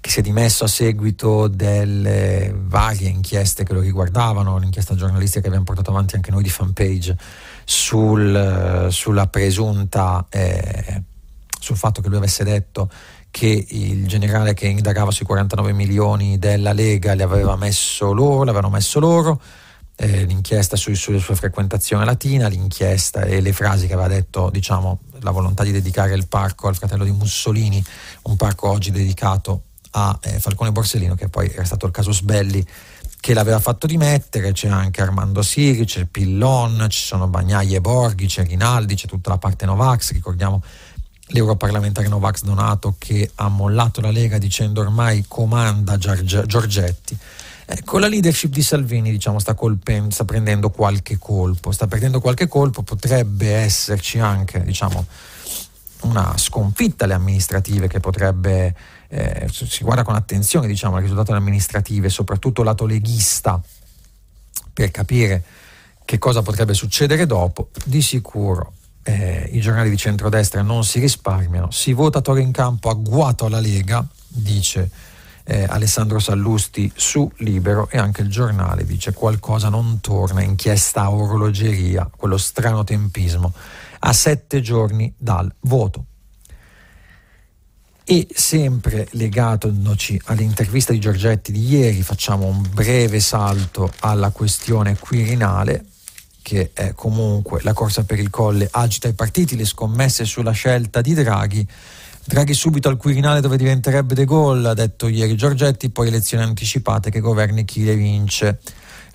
[0.01, 5.47] che si è dimesso a seguito delle varie inchieste che lo riguardavano, l'inchiesta giornalistica che
[5.47, 7.17] abbiamo portato avanti anche noi di fanpage
[7.65, 11.03] sul, sulla presunta, eh,
[11.59, 12.91] sul fatto che lui avesse detto
[13.31, 18.71] che il generale che indagava sui 49 milioni della Lega li aveva messo loro, l'avevano
[18.71, 19.41] messo loro,
[19.97, 25.01] eh, l'inchiesta su, sulla sua frequentazione latina, l'inchiesta e le frasi che aveva detto, diciamo,
[25.21, 27.83] la volontà di dedicare il parco al fratello di Mussolini,
[28.23, 32.65] un parco oggi dedicato a eh, Falcone Borsellino, che poi era stato il caso Sbelli
[33.21, 38.27] che l'aveva fatto dimettere, c'è anche Armando Siri, c'è Pillon, ci sono Bagnaglia e Borghi,
[38.27, 40.63] c'è Rinaldi, c'è tutta la parte Novax, ricordiamo
[41.29, 47.17] l'europarlamentare Novax Donato che ha mollato la Lega dicendo ormai comanda Giorgetti.
[47.85, 52.47] Con la leadership di Salvini diciamo, sta, colpendo, sta, prendendo qualche colpo, sta perdendo qualche
[52.47, 55.07] colpo, potrebbe esserci anche diciamo,
[56.03, 58.75] una sconfitta alle amministrative che potrebbe,
[59.09, 63.61] eh, si guarda con attenzione diciamo, al risultato delle amministrative, soprattutto lato leghista,
[64.73, 65.43] per capire
[66.05, 68.73] che cosa potrebbe succedere dopo, di sicuro
[69.05, 73.61] eh, i giornali di centrodestra non si risparmiano, si vota Toro in campo agguato alla
[73.61, 74.91] Lega, dice
[75.45, 82.11] eh, Alessandro Sallusti su Libero e anche il giornale dice qualcosa non torna, inchiesta orologeria,
[82.15, 83.53] quello strano tempismo,
[84.01, 86.07] a sette giorni dal voto.
[88.07, 95.87] E sempre legatoci all'intervista di Giorgetti di ieri, facciamo un breve salto alla questione quirinale
[96.45, 101.01] che è comunque la corsa per il colle agita i partiti, le scommesse sulla scelta
[101.01, 101.67] di Draghi.
[102.27, 107.11] Draghi subito al Quirinale dove diventerebbe De Gaulle, ha detto ieri Giorgetti, poi elezioni anticipate
[107.11, 108.61] che governi chi le vince.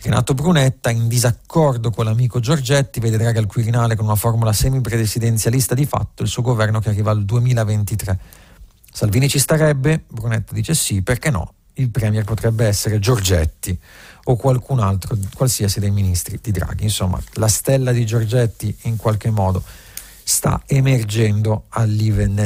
[0.02, 5.74] Renato Brunetta, in disaccordo con l'amico Giorgetti, vede Draghi al Quirinale con una formula semipresidenzialista
[5.74, 8.20] di fatto, il suo governo che arriva al 2023.
[8.92, 10.04] Salvini ci starebbe?
[10.08, 11.54] Brunetta dice sì, perché no?
[11.74, 13.78] Il premier potrebbe essere Giorgetti
[14.26, 16.84] o qualcun altro, qualsiasi dei ministri di Draghi.
[16.84, 19.64] Insomma, la stella di Giorgetti in qualche modo
[20.30, 21.64] sta emergendo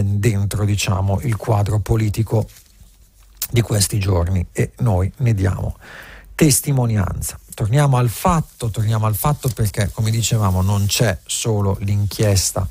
[0.03, 2.47] dentro diciamo, il quadro politico
[3.51, 5.75] di questi giorni e noi ne diamo
[6.33, 7.37] testimonianza.
[7.53, 12.65] Torniamo al fatto, torniamo al fatto perché, come dicevamo, non c'è solo l'inchiesta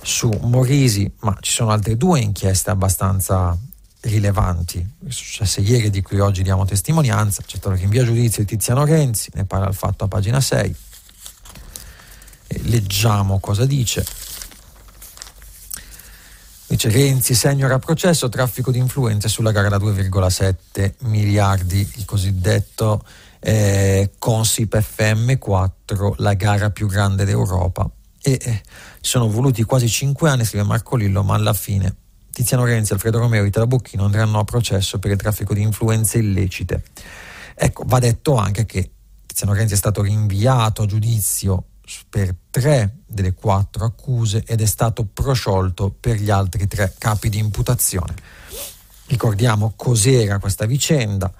[0.00, 3.56] su Morisi, ma ci sono altre due inchieste abbastanza
[4.00, 8.42] rilevanti, è successo ieri di cui oggi diamo testimonianza, c'è stato il rinvio a giudizio
[8.42, 10.74] di Tiziano Renzi, ne parla il fatto a pagina 6,
[12.46, 14.23] e leggiamo cosa dice.
[16.74, 23.04] Dice Renzi, senior a processo, traffico di influenze sulla gara da 2,7 miliardi, il cosiddetto
[23.38, 27.88] eh, Consip FM4, la gara più grande d'Europa
[28.20, 28.62] e eh,
[29.00, 31.94] sono voluti quasi cinque anni, scrive Marco Lillo, ma alla fine
[32.32, 36.18] Tiziano Renzi, Alfredo Romeo e Italo Bocchino andranno a processo per il traffico di influenze
[36.18, 36.82] illecite.
[37.54, 38.90] Ecco, va detto anche che
[39.24, 41.66] Tiziano Renzi è stato rinviato a giudizio
[42.08, 47.38] per tre delle quattro accuse ed è stato prosciolto per gli altri tre capi di
[47.38, 48.14] imputazione.
[49.06, 51.32] Ricordiamo cos'era questa vicenda.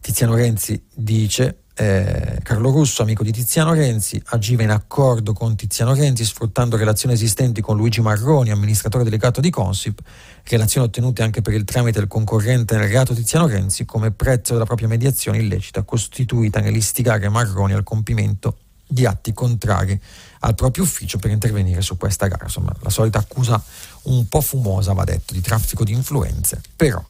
[0.00, 5.94] Tiziano Renzi dice eh, Carlo Russo, amico di Tiziano Renzi, agiva in accordo con Tiziano
[5.94, 10.00] Renzi sfruttando relazioni esistenti con Luigi Marroni, amministratore delegato di Consip,
[10.44, 14.64] relazioni ottenute anche per il tramite del concorrente nel reato Tiziano Renzi come prezzo della
[14.64, 20.00] propria mediazione illecita costituita nell'istigare Marroni al compimento di atti contrari
[20.40, 22.44] al proprio ufficio per intervenire su questa gara.
[22.44, 23.62] Insomma, la solita accusa
[24.02, 27.04] un po' fumosa, va detto, di traffico di influenze, però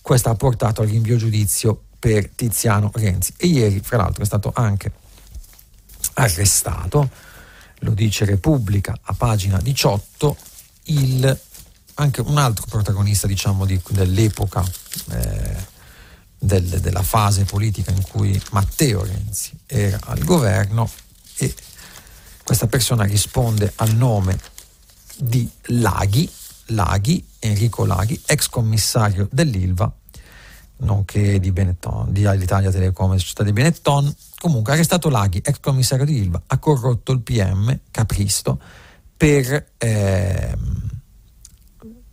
[0.00, 4.52] questa ha portato al rinvio giudizio per Tiziano Renzi e ieri, fra l'altro, è stato
[4.54, 4.92] anche
[6.14, 7.10] arrestato,
[7.80, 10.36] lo dice Repubblica a pagina 18,
[10.84, 11.40] il,
[11.94, 14.64] anche un altro protagonista diciamo, di, dell'epoca
[15.10, 15.56] eh,
[16.38, 20.88] del, della fase politica in cui Matteo Renzi era al governo
[21.38, 21.54] e
[22.42, 24.38] questa persona risponde al nome
[25.16, 26.28] di Laghi,
[26.66, 29.92] Laghi, Enrico Laghi, ex commissario dell'Ilva,
[30.78, 34.14] nonché di Benetton, di Alitalia Telecom e società di Benetton.
[34.38, 38.60] Comunque, arrestato Laghi, ex commissario di Ilva, ha corrotto il PM Capristo
[39.16, 40.56] per, eh,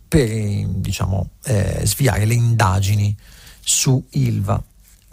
[0.08, 0.28] per
[0.66, 3.16] diciamo, eh, sviare le indagini
[3.60, 4.62] su Ilva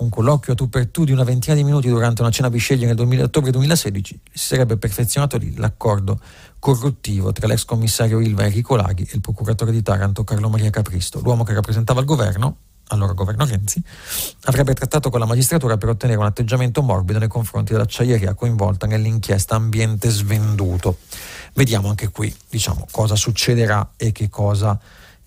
[0.04, 2.86] un colloquio a tu per tu di una ventina di minuti durante una cena bisceglie
[2.86, 6.20] nel 2000, ottobre 2016 si sarebbe perfezionato lì l'accordo
[6.60, 11.20] corruttivo tra l'ex commissario Ilva Enrico Laghi e il procuratore di Taranto Carlo Maria Capristo,
[11.22, 13.82] l'uomo che rappresentava il governo, allora governo Renzi,
[14.44, 19.56] avrebbe trattato con la magistratura per ottenere un atteggiamento morbido nei confronti dell'acciaieria coinvolta nell'inchiesta
[19.56, 21.00] ambiente svenduto.
[21.54, 24.80] Vediamo anche qui, diciamo, cosa succederà e che cosa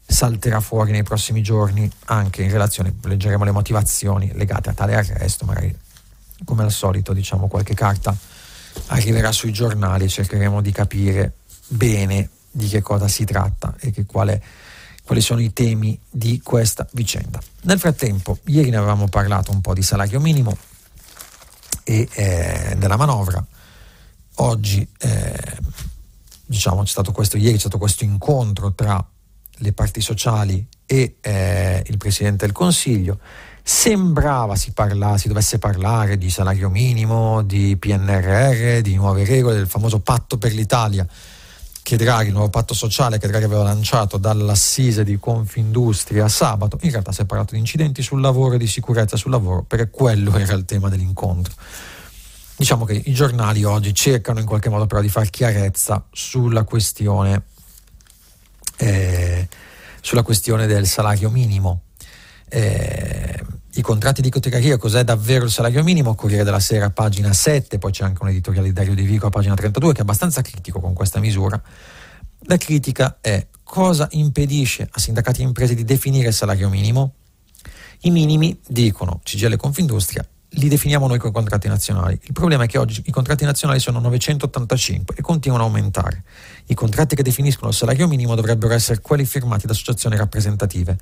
[0.07, 5.45] salterà fuori nei prossimi giorni anche in relazione, leggeremo le motivazioni legate a tale arresto,
[5.45, 5.77] magari
[6.45, 8.17] come al solito diciamo qualche carta
[8.87, 11.33] arriverà sui giornali e cercheremo di capire
[11.67, 14.43] bene di che cosa si tratta e che quale,
[15.05, 17.41] quali sono i temi di questa vicenda.
[17.63, 20.57] Nel frattempo, ieri ne avevamo parlato un po' di salario minimo
[21.83, 23.45] e eh, della manovra,
[24.37, 25.59] oggi eh,
[26.45, 29.05] diciamo c'è stato questo, ieri c'è stato questo incontro tra
[29.59, 33.19] le parti sociali e eh, il Presidente del Consiglio.
[33.63, 39.67] Sembrava si, parla, si dovesse parlare di salario minimo, di PNRR, di nuove regole, del
[39.67, 41.07] famoso patto per l'Italia
[41.87, 46.79] che Draghi, il nuovo patto sociale che Draghi aveva lanciato dall'assise di Confindustria sabato.
[46.83, 49.89] In realtà si è parlato di incidenti sul lavoro e di sicurezza sul lavoro, perché
[49.89, 51.55] quello era il tema dell'incontro.
[52.57, 57.43] Diciamo che i giornali oggi cercano in qualche modo però di far chiarezza sulla questione
[58.77, 59.49] eh,
[60.01, 61.83] sulla questione del salario minimo.
[62.49, 66.15] Eh, I contratti di categoria, cos'è davvero il salario minimo?
[66.15, 69.31] Corriere della Sera, pagina 7, poi c'è anche un editoriale di Dario De Vico a
[69.31, 71.61] pagina 32 che è abbastanza critico con questa misura.
[72.49, 77.15] La critica è cosa impedisce a sindacati e imprese di definire il salario minimo?
[78.03, 82.19] I minimi, dicono CGL Confindustria, li definiamo noi con i contratti nazionali.
[82.23, 86.23] Il problema è che oggi i contratti nazionali sono 985 e continuano a aumentare.
[86.67, 90.97] I contratti che definiscono il salario minimo dovrebbero essere quelli firmati da associazioni rappresentative.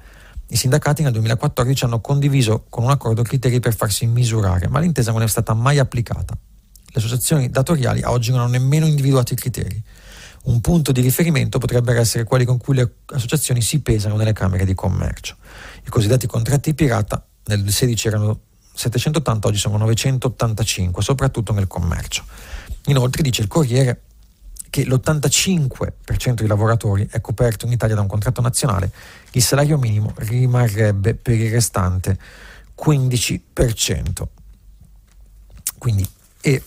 [0.48, 5.12] I sindacati nel 2014 hanno condiviso con un accordo criteri per farsi misurare, ma l'intesa
[5.12, 6.36] non è stata mai applicata.
[6.36, 9.82] Le associazioni datoriali a oggi non hanno nemmeno individuato i criteri.
[10.44, 14.64] Un punto di riferimento potrebbero essere quelli con cui le associazioni si pesano nelle camere
[14.64, 15.36] di commercio.
[15.86, 18.40] I cosiddetti contratti pirata nel 2016 erano
[18.74, 22.24] 780, oggi sono 985, soprattutto nel commercio.
[22.86, 24.02] Inoltre dice il Corriere
[24.68, 28.90] che l'85% dei lavoratori è coperto in Italia da un contratto nazionale,
[29.32, 32.18] il salario minimo rimarrebbe per il restante
[32.76, 34.22] 15%.
[35.78, 36.08] Quindi,
[36.40, 36.62] e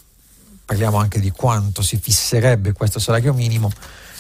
[0.64, 3.70] parliamo anche di quanto si fisserebbe questo salario minimo,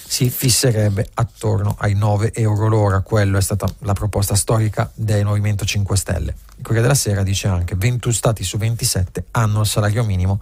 [0.07, 5.65] si fisserebbe attorno ai 9 euro l'ora, quello è stata la proposta storica del Movimento
[5.65, 6.35] 5 Stelle.
[6.57, 10.39] Il Corriere della Sera dice anche 21 stati su 27 hanno il salario minimo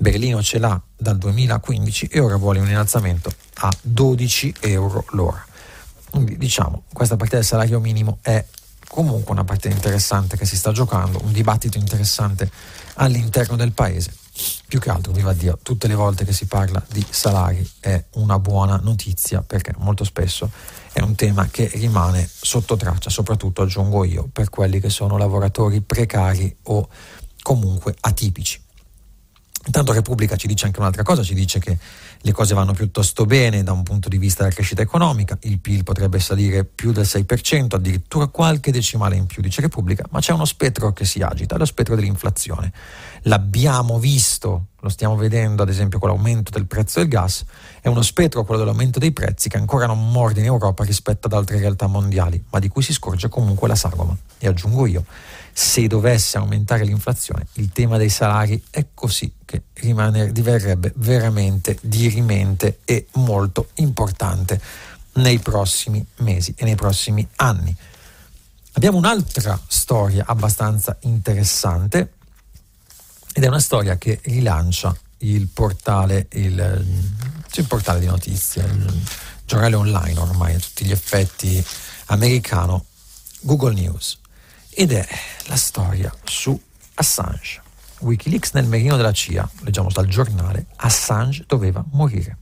[0.00, 5.44] Berlino ce l'ha dal 2015 e ora vuole un innalzamento a 12 euro l'ora.
[6.08, 8.42] Quindi diciamo, questa partita del salario minimo è
[8.88, 12.50] comunque una partita interessante che si sta giocando, un dibattito interessante
[12.94, 14.10] all'interno del paese.
[14.66, 18.38] Più che altro, viva Dio, tutte le volte che si parla di salari è una
[18.38, 20.50] buona notizia perché molto spesso
[20.92, 25.80] è un tema che rimane sotto traccia, soprattutto aggiungo io, per quelli che sono lavoratori
[25.80, 26.88] precari o
[27.42, 28.62] comunque atipici.
[29.66, 31.78] Intanto Repubblica ci dice anche un'altra cosa, ci dice che
[32.22, 35.84] le cose vanno piuttosto bene da un punto di vista della crescita economica, il PIL
[35.84, 40.44] potrebbe salire più del 6%, addirittura qualche decimale in più, dice Repubblica, ma c'è uno
[40.44, 42.72] spettro che si agita, lo spettro dell'inflazione.
[43.22, 47.42] L'abbiamo visto, lo stiamo vedendo ad esempio con l'aumento del prezzo del gas,
[47.80, 51.32] è uno spettro quello dell'aumento dei prezzi che ancora non morde in Europa rispetto ad
[51.32, 54.14] altre realtà mondiali, ma di cui si scorge comunque la sagoma.
[54.36, 55.04] E aggiungo io,
[55.52, 62.80] se dovesse aumentare l'inflazione, il tema dei salari è così che rimane, diverrebbe veramente dirimente
[62.84, 64.60] e molto importante
[65.14, 67.74] nei prossimi mesi e nei prossimi anni.
[68.72, 72.12] Abbiamo un'altra storia abbastanza interessante
[73.32, 76.86] ed è una storia che rilancia il portale, il,
[77.52, 79.02] il portale di notizie, il
[79.44, 81.62] giornale online ormai a tutti gli effetti
[82.06, 82.86] americano,
[83.40, 84.19] Google News
[84.70, 85.06] ed è
[85.46, 86.58] la storia su
[86.94, 87.62] Assange.
[88.00, 92.38] Wikileaks nel merino della CIA, leggiamo dal giornale, Assange doveva morire.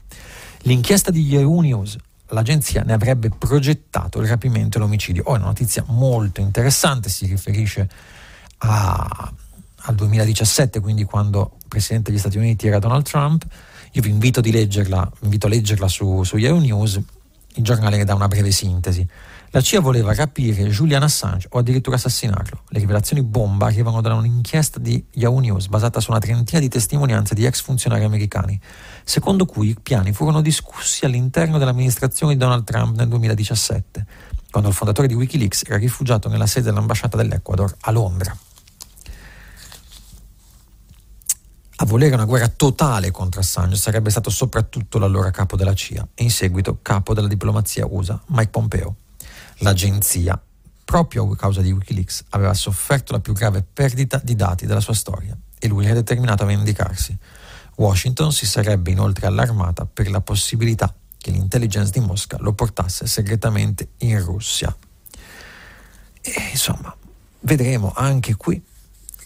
[0.63, 5.23] L'inchiesta di Yahoo News, l'agenzia ne avrebbe progettato il rapimento e l'omicidio.
[5.25, 7.89] Oh, è una notizia molto interessante, si riferisce
[8.59, 9.33] a,
[9.75, 13.45] al 2017, quindi quando il Presidente degli Stati Uniti era Donald Trump.
[13.93, 16.99] Io vi invito, leggerla, vi invito a leggerla su, su Yahoo News,
[17.55, 19.05] il giornale che dà una breve sintesi.
[19.51, 22.65] La CIA voleva rapire Julian Assange o addirittura assassinarlo.
[22.67, 27.33] Le rivelazioni bomba arrivano da un'inchiesta di Yahoo News basata su una trentina di testimonianze
[27.33, 28.59] di ex funzionari americani,
[29.03, 34.05] secondo cui i piani furono discussi all'interno dell'amministrazione di Donald Trump nel 2017,
[34.51, 38.37] quando il fondatore di Wikileaks era rifugiato nella sede dell'ambasciata dell'Ecuador a Londra.
[41.77, 46.21] A volere una guerra totale contro Assange sarebbe stato soprattutto l'allora capo della CIA e
[46.21, 48.95] in seguito capo della diplomazia USA, Mike Pompeo
[49.59, 50.41] l'agenzia,
[50.83, 54.93] proprio a causa di Wikileaks, aveva sofferto la più grave perdita di dati della sua
[54.93, 57.17] storia e lui era determinato a vendicarsi.
[57.75, 63.89] Washington si sarebbe inoltre allarmata per la possibilità che l'intelligence di Mosca lo portasse segretamente
[63.99, 64.75] in Russia.
[66.21, 66.95] E insomma,
[67.41, 68.61] vedremo anche qui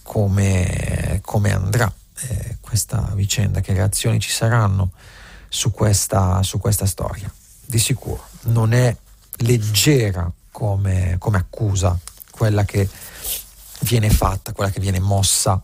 [0.02, 4.92] come, come andrà eh, questa vicenda, che reazioni ci saranno
[5.50, 7.32] su questa, su questa storia.
[7.66, 8.96] Di sicuro non è
[9.38, 11.98] leggera come, come accusa,
[12.32, 12.88] quella che
[13.82, 15.62] viene fatta, quella che viene mossa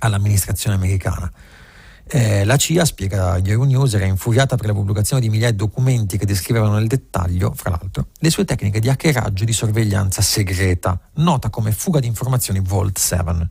[0.00, 1.30] all'amministrazione americana.
[2.08, 6.16] Eh, la CIA, spiega Yahoo News, era infuriata per la pubblicazione di migliaia di documenti
[6.16, 10.98] che descrivevano nel dettaglio, fra l'altro, le sue tecniche di hackeraggio e di sorveglianza segreta,
[11.14, 13.48] nota come fuga di informazioni Vault 7.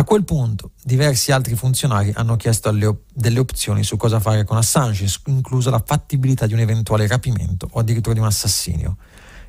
[0.00, 4.56] A quel punto diversi altri funzionari hanno chiesto op- delle opzioni su cosa fare con
[4.56, 8.96] Assange, inclusa la fattibilità di un eventuale rapimento o addirittura di un assassinio.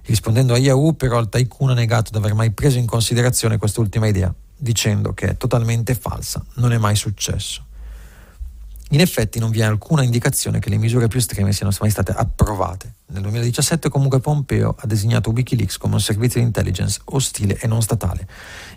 [0.06, 4.08] Rispondendo a Yahoo, però, il tycoon ha negato di aver mai preso in considerazione quest'ultima
[4.08, 7.68] idea, dicendo che è totalmente falsa, non è mai successo.
[8.91, 12.11] In effetti non vi è alcuna indicazione che le misure più estreme siano mai state
[12.11, 12.93] approvate.
[13.07, 17.83] Nel 2017 comunque Pompeo ha designato Wikileaks come un servizio di intelligence ostile e non
[17.83, 18.27] statale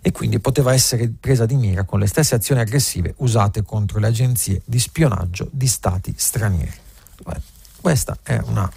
[0.03, 4.09] e quindi poteva essere presa di mira con le stesse azioni aggressive usate contro le
[4.09, 6.77] agenzie di spionaggio di stati stranieri.
[7.25, 7.41] Beh,
[7.81, 8.71] questa è una...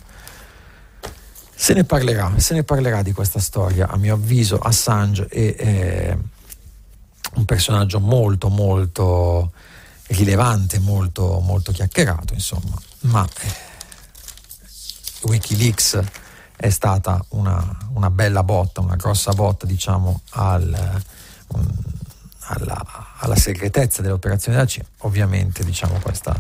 [1.58, 6.18] Se ne parlerà, se ne parlerà di questa storia, a mio avviso Assange è, è
[7.34, 9.52] un personaggio molto molto
[10.08, 13.54] rilevante, molto, molto chiacchierato, insomma, ma eh,
[15.24, 16.00] Wikileaks
[16.56, 21.02] è stata una, una, bella botta, una grossa botta, diciamo, al,
[21.48, 21.68] un,
[22.40, 24.86] alla, alla, segretezza delle operazioni della CIA.
[25.00, 26.38] Ovviamente, diciamo, questa,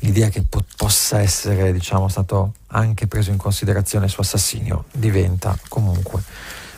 [0.00, 5.56] l'idea che po- possa essere, diciamo, stato anche preso in considerazione il suo assassinio diventa
[5.68, 6.22] comunque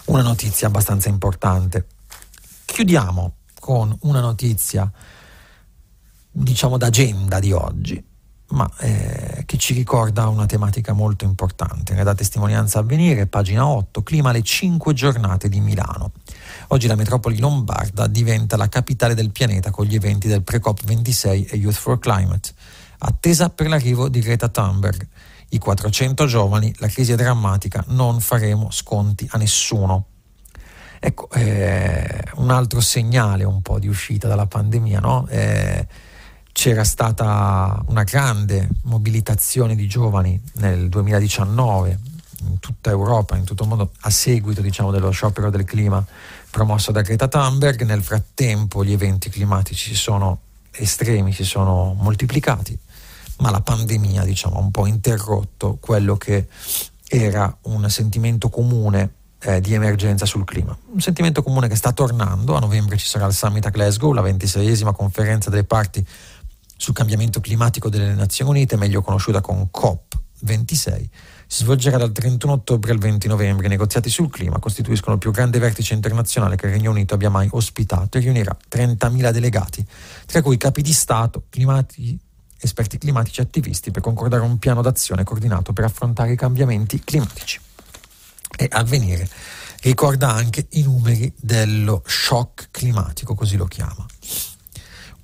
[0.07, 1.87] una notizia abbastanza importante.
[2.65, 4.91] Chiudiamo con una notizia
[6.33, 8.03] diciamo d'agenda di oggi,
[8.49, 11.95] ma eh, che ci ricorda una tematica molto importante.
[11.95, 16.13] Ne dà testimonianza a venire, pagina 8, clima alle 5 giornate di Milano.
[16.69, 21.45] Oggi la metropoli lombarda diventa la capitale del pianeta con gli eventi del Pre-COP 26
[21.45, 22.51] e Youth for Climate,
[22.99, 25.07] attesa per l'arrivo di Greta Thunberg.
[25.51, 30.07] I 400 giovani, la crisi è drammatica, non faremo sconti a nessuno.
[30.99, 35.27] Ecco, eh, un altro segnale un po' di uscita dalla pandemia, no?
[35.29, 35.87] Eh,
[36.53, 41.99] c'era stata una grande mobilitazione di giovani nel 2019
[42.45, 46.05] in tutta Europa, in tutto il mondo, a seguito diciamo, dello sciopero del clima
[46.51, 47.83] promosso da Greta Thunberg.
[47.83, 50.41] Nel frattempo gli eventi climatici sono
[50.73, 52.79] estremi, si sono moltiplicati,
[53.39, 56.49] ma la pandemia diciamo, ha un po' interrotto quello che
[57.09, 60.77] era un sentimento comune eh, di emergenza sul clima.
[60.93, 64.21] Un sentimento comune che sta tornando, a novembre ci sarà il summit a Glasgow, la
[64.21, 66.05] ventiseiesima conferenza delle parti
[66.83, 71.09] sul cambiamento climatico delle Nazioni Unite, meglio conosciuta con COP26
[71.47, 73.67] si svolgerà dal 31 ottobre al 20 novembre.
[73.67, 77.31] I negoziati sul clima costituiscono il più grande vertice internazionale che il Regno Unito abbia
[77.31, 79.87] mai ospitato e riunirà 30.000 delegati,
[80.27, 82.19] tra cui capi di Stato, climati,
[82.59, 87.61] esperti climatici e attivisti, per concordare un piano d'azione coordinato per affrontare i cambiamenti climatici.
[88.57, 89.29] E avvenire
[89.83, 94.05] ricorda anche i numeri dello shock climatico, così lo chiama.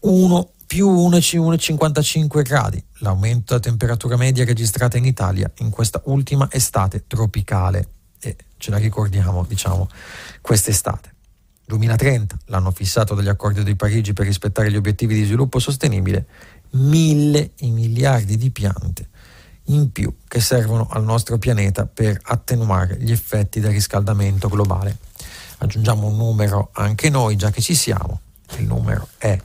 [0.00, 7.04] 1 più 1,55 gradi, l'aumento della temperatura media registrata in Italia in questa ultima estate
[7.06, 7.88] tropicale
[8.20, 9.88] e ce la ricordiamo, diciamo,
[10.42, 11.14] quest'estate.
[11.64, 16.26] 2030, l'anno fissato dagli accordi di Parigi per rispettare gli obiettivi di sviluppo sostenibile,
[16.72, 19.08] mille i miliardi di piante
[19.68, 24.98] in più che servono al nostro pianeta per attenuare gli effetti del riscaldamento globale.
[25.58, 28.20] Aggiungiamo un numero anche noi, già che ci siamo,
[28.58, 29.38] il numero è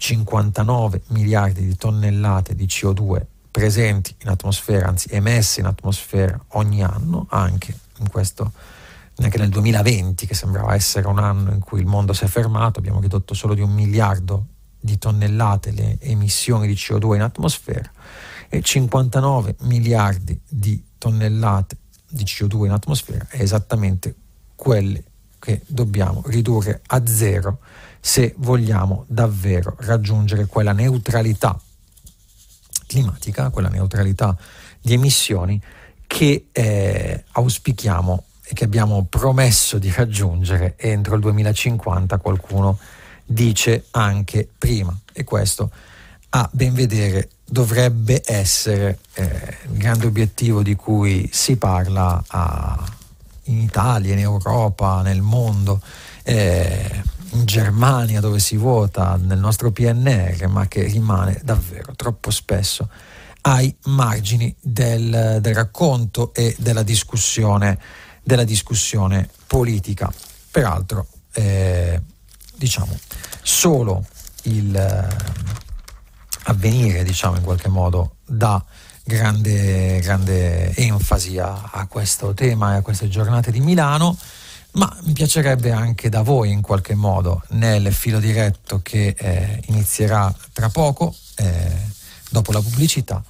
[0.00, 7.26] 59 miliardi di tonnellate di CO2 presenti in atmosfera, anzi emesse in atmosfera ogni anno,
[7.28, 7.76] anche
[8.08, 8.50] questo
[9.16, 12.78] neanche nel 2020, che sembrava essere un anno in cui il mondo si è fermato,
[12.78, 14.46] abbiamo ridotto solo di un miliardo
[14.80, 17.90] di tonnellate le emissioni di CO2 in atmosfera
[18.48, 21.76] e 59 miliardi di tonnellate
[22.08, 24.14] di CO2 in atmosfera è esattamente
[24.54, 25.04] quelle
[25.38, 27.58] che dobbiamo ridurre a zero
[28.00, 31.58] se vogliamo davvero raggiungere quella neutralità
[32.86, 34.36] climatica, quella neutralità
[34.80, 35.60] di emissioni
[36.06, 42.78] che eh, auspichiamo e che abbiamo promesso di raggiungere entro il 2050, qualcuno
[43.24, 44.96] dice anche prima.
[45.12, 45.70] E questo,
[46.30, 52.84] a ben vedere, dovrebbe essere eh, il grande obiettivo di cui si parla a,
[53.44, 55.80] in Italia, in Europa, nel mondo.
[56.24, 62.88] Eh, in Germania dove si vota nel nostro PNR, ma che rimane davvero troppo spesso
[63.42, 67.78] ai margini del, del racconto e della discussione,
[68.22, 70.12] della discussione politica.
[70.50, 72.02] Peraltro, eh,
[72.56, 72.98] diciamo,
[73.42, 74.04] solo
[74.42, 75.08] il eh,
[76.44, 78.62] avvenire, diciamo, in qualche modo, dà
[79.04, 84.16] grande, grande enfasi a, a questo tema e a queste giornate di Milano
[84.72, 90.32] ma mi piacerebbe anche da voi in qualche modo nel filo diretto che eh, inizierà
[90.52, 91.72] tra poco, eh,
[92.30, 93.22] dopo la pubblicità,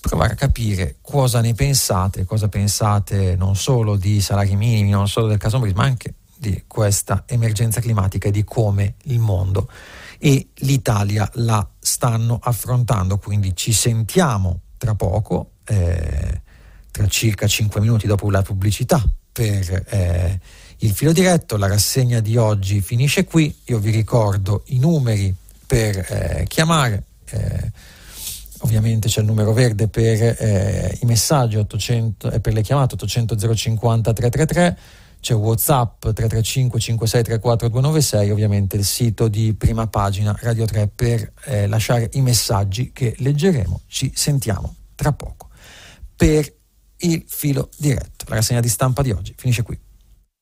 [0.00, 5.26] provare a capire cosa ne pensate, cosa pensate non solo di salari minimi, non solo
[5.26, 9.68] del caso ma anche di questa emergenza climatica e di come il mondo
[10.18, 13.18] e l'Italia la stanno affrontando.
[13.18, 16.42] Quindi ci sentiamo tra poco, eh,
[16.90, 19.02] tra circa 5 minuti dopo la pubblicità,
[19.36, 20.40] per eh,
[20.78, 21.58] il filo diretto.
[21.58, 23.54] La rassegna di oggi finisce qui.
[23.66, 25.34] Io vi ricordo i numeri
[25.66, 27.02] per eh, chiamare.
[27.28, 27.70] Eh,
[28.60, 33.54] ovviamente c'è il numero verde per eh, i messaggi 800, e per le chiamate 800
[33.54, 34.78] 050 333
[35.20, 41.66] c'è Whatsapp 335 5634 296 ovviamente il sito di prima pagina Radio 3 per eh,
[41.66, 45.48] lasciare i messaggi che leggeremo ci sentiamo tra poco
[46.14, 46.50] per
[46.98, 48.24] il filo diretto.
[48.28, 49.78] La rassegna di stampa di oggi finisce qui.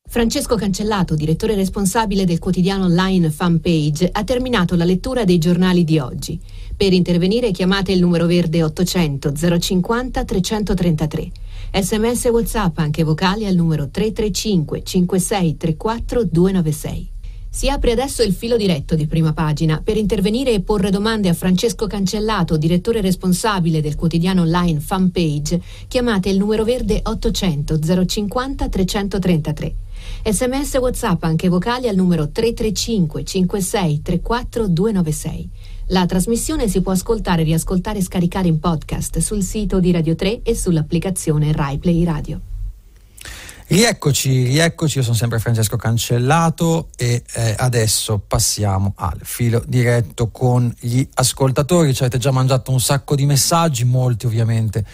[0.06, 5.98] Francesco Cancellato, direttore responsabile del quotidiano online Fanpage, ha terminato la lettura dei giornali di
[5.98, 6.38] oggi.
[6.76, 11.30] Per intervenire chiamate il numero verde 800 050 333.
[11.72, 17.13] Sms WhatsApp anche vocali al numero 335 5634 296.
[17.54, 21.34] Si apre adesso il filo diretto di prima pagina per intervenire e porre domande a
[21.34, 25.62] Francesco Cancellato, direttore responsabile del quotidiano online Fanpage.
[25.86, 29.74] Chiamate il numero verde 800 050 333.
[30.24, 35.48] Sms WhatsApp anche vocali al numero 335 56 34 296.
[35.86, 40.40] La trasmissione si può ascoltare, riascoltare e scaricare in podcast sul sito di Radio 3
[40.42, 42.40] e sull'applicazione RaiPlay Radio.
[43.66, 50.72] Rieccoci, rieccoci, io sono sempre Francesco Cancellato e eh, adesso passiamo al filo diretto con
[50.80, 51.94] gli ascoltatori.
[51.94, 54.84] Ci avete già mangiato un sacco di messaggi, molti ovviamente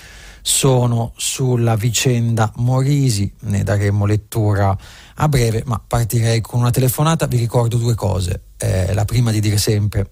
[0.40, 4.76] sono sulla vicenda Morisi, ne daremo lettura
[5.16, 7.26] a breve, ma partirei con una telefonata.
[7.26, 8.42] Vi ricordo due cose.
[8.56, 10.08] Eh, la prima di dire sempre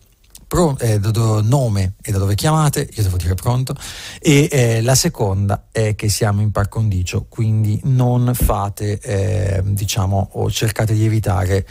[0.49, 0.99] pro, eh,
[1.43, 3.75] nome e da dove chiamate, io devo dire pronto,
[4.19, 10.31] e eh, la seconda è che siamo in par condicio, quindi non fate, eh, diciamo,
[10.33, 11.67] o cercate di evitare,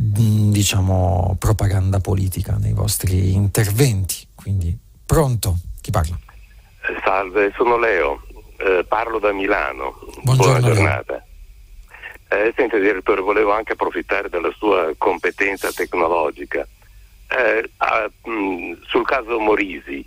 [0.00, 4.26] mm, diciamo, propaganda politica nei vostri interventi.
[4.34, 6.18] Quindi pronto, chi parla?
[7.04, 8.22] Salve, sono Leo,
[8.56, 9.98] eh, parlo da Milano.
[10.22, 11.24] Buongiorno, Buona giornata.
[12.28, 16.66] Eh, senta direttore, volevo anche approfittare della sua competenza tecnologica.
[17.34, 20.06] Eh, a, mh, mm, sul caso Morisi,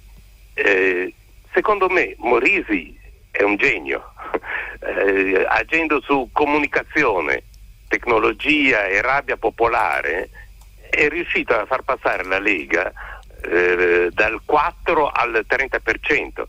[0.54, 1.12] eh,
[1.52, 2.96] secondo me Morisi
[3.32, 4.14] è un genio,
[4.82, 7.42] eh, agendo su comunicazione,
[7.88, 10.30] tecnologia e rabbia popolare,
[10.90, 12.94] è riuscito a far passare la Lega
[13.42, 16.44] eh, dal 4 al 30%,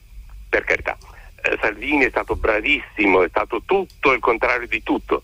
[0.48, 0.96] per carità.
[1.42, 5.22] Eh, Salvini è stato bravissimo, è stato tutto il contrario di tutto,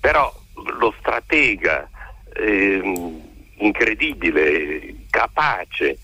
[0.00, 1.88] però lo stratega
[2.34, 3.26] eh,
[3.58, 5.98] incredibile, capace,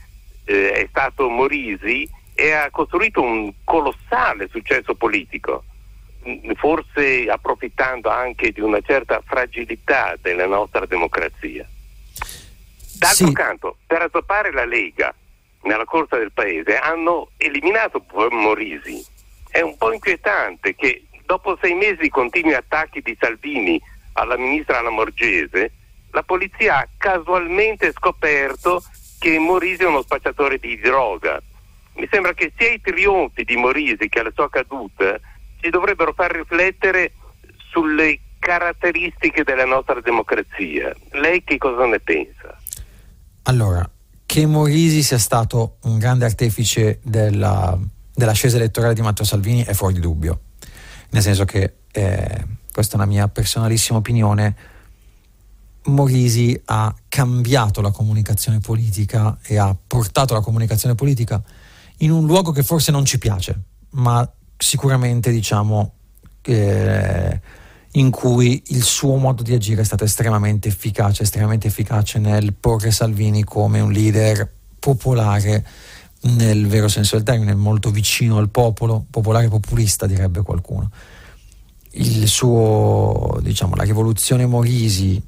[0.44, 5.64] eh, è stato Morisi e ha costruito un colossale successo politico,
[6.56, 11.66] forse approfittando anche di una certa fragilità della nostra democrazia.
[12.98, 13.32] D'altro sì.
[13.32, 15.14] canto, per azzoppare la Lega
[15.62, 19.04] nella corsa del paese hanno eliminato Morisi.
[19.48, 23.80] È un po' inquietante che dopo sei mesi di continui attacchi di Salvini
[24.14, 25.72] alla ministra Lamorgese,
[26.14, 28.82] la polizia ha casualmente scoperto
[29.18, 31.42] che Morisi è uno spacciatore di droga.
[31.96, 35.18] Mi sembra che sia i trionfi di Morisi che la sua caduta
[35.60, 37.12] ci dovrebbero far riflettere
[37.70, 40.94] sulle caratteristiche della nostra democrazia.
[41.12, 42.56] Lei che cosa ne pensa?
[43.44, 43.88] Allora,
[44.24, 47.76] che Morisi sia stato un grande artefice della,
[48.14, 50.40] dell'ascesa elettorale di Matteo Salvini è fuori di dubbio,
[51.10, 54.73] nel senso che, eh, questa è una mia personalissima opinione,
[55.86, 61.42] Morisi ha cambiato la comunicazione politica e ha portato la comunicazione politica
[61.98, 63.60] in un luogo che forse non ci piace,
[63.90, 65.92] ma sicuramente diciamo
[66.42, 67.40] eh,
[67.92, 72.90] in cui il suo modo di agire è stato estremamente efficace, estremamente efficace nel porre
[72.90, 75.64] Salvini come un leader popolare
[76.24, 80.90] nel vero senso del termine, molto vicino al popolo, popolare populista direbbe qualcuno.
[81.96, 85.22] Il suo, diciamo, la rivoluzione Morisi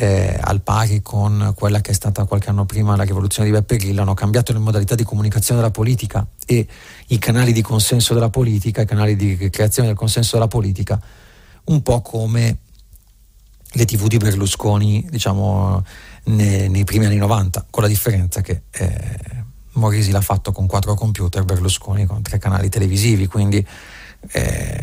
[0.00, 3.78] eh, al pari con quella che è stata qualche anno prima la rivoluzione di Beppe
[3.78, 6.66] Grillo, hanno cambiato le modalità di comunicazione della politica e
[7.08, 11.00] i canali di consenso della politica, i canali di creazione del consenso della politica
[11.64, 12.58] un po' come
[13.72, 15.84] le tv di Berlusconi, diciamo,
[16.24, 19.18] nei, nei primi anni 90, con la differenza che eh,
[19.72, 23.66] Morisi l'ha fatto con quattro computer, Berlusconi con tre canali televisivi, quindi
[24.32, 24.78] eh,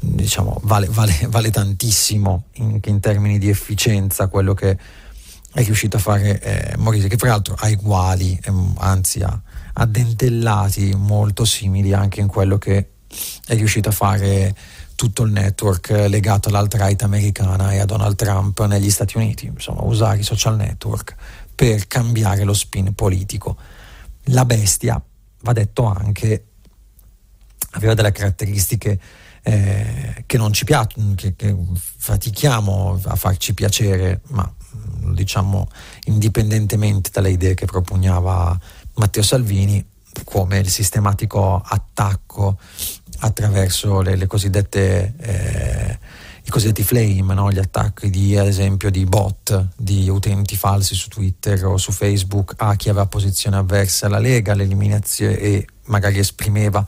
[0.00, 4.76] diciamo, vale, vale, vale, tantissimo in, in, termini di efficienza quello che
[5.52, 9.40] è riuscito a fare eh, Morisi, che peraltro ha uguali, eh, anzi ha,
[9.72, 12.90] ha dentellati molto simili anche in quello che
[13.46, 14.54] è riuscito a fare
[14.94, 20.18] tutto il network legato all'alt-right americana e a Donald Trump negli Stati Uniti, insomma usare
[20.18, 21.14] i social network
[21.54, 23.56] per cambiare lo spin politico.
[24.30, 25.00] La bestia,
[25.42, 26.44] va detto anche,
[27.76, 28.98] aveva delle caratteristiche
[29.42, 31.54] eh, che non ci piacciono, che, che
[31.98, 34.50] fatichiamo a farci piacere, ma
[35.12, 35.68] diciamo
[36.06, 38.58] indipendentemente dalle idee che propugnava
[38.94, 39.84] Matteo Salvini,
[40.24, 42.58] come il sistematico attacco
[43.18, 45.98] attraverso le, le cosiddette eh,
[46.46, 47.50] i cosiddetti flame, no?
[47.50, 52.54] gli attacchi di, ad esempio di bot, di utenti falsi su Twitter o su Facebook
[52.58, 56.86] a chi aveva posizione avversa alla Lega, l'eliminazione e magari esprimeva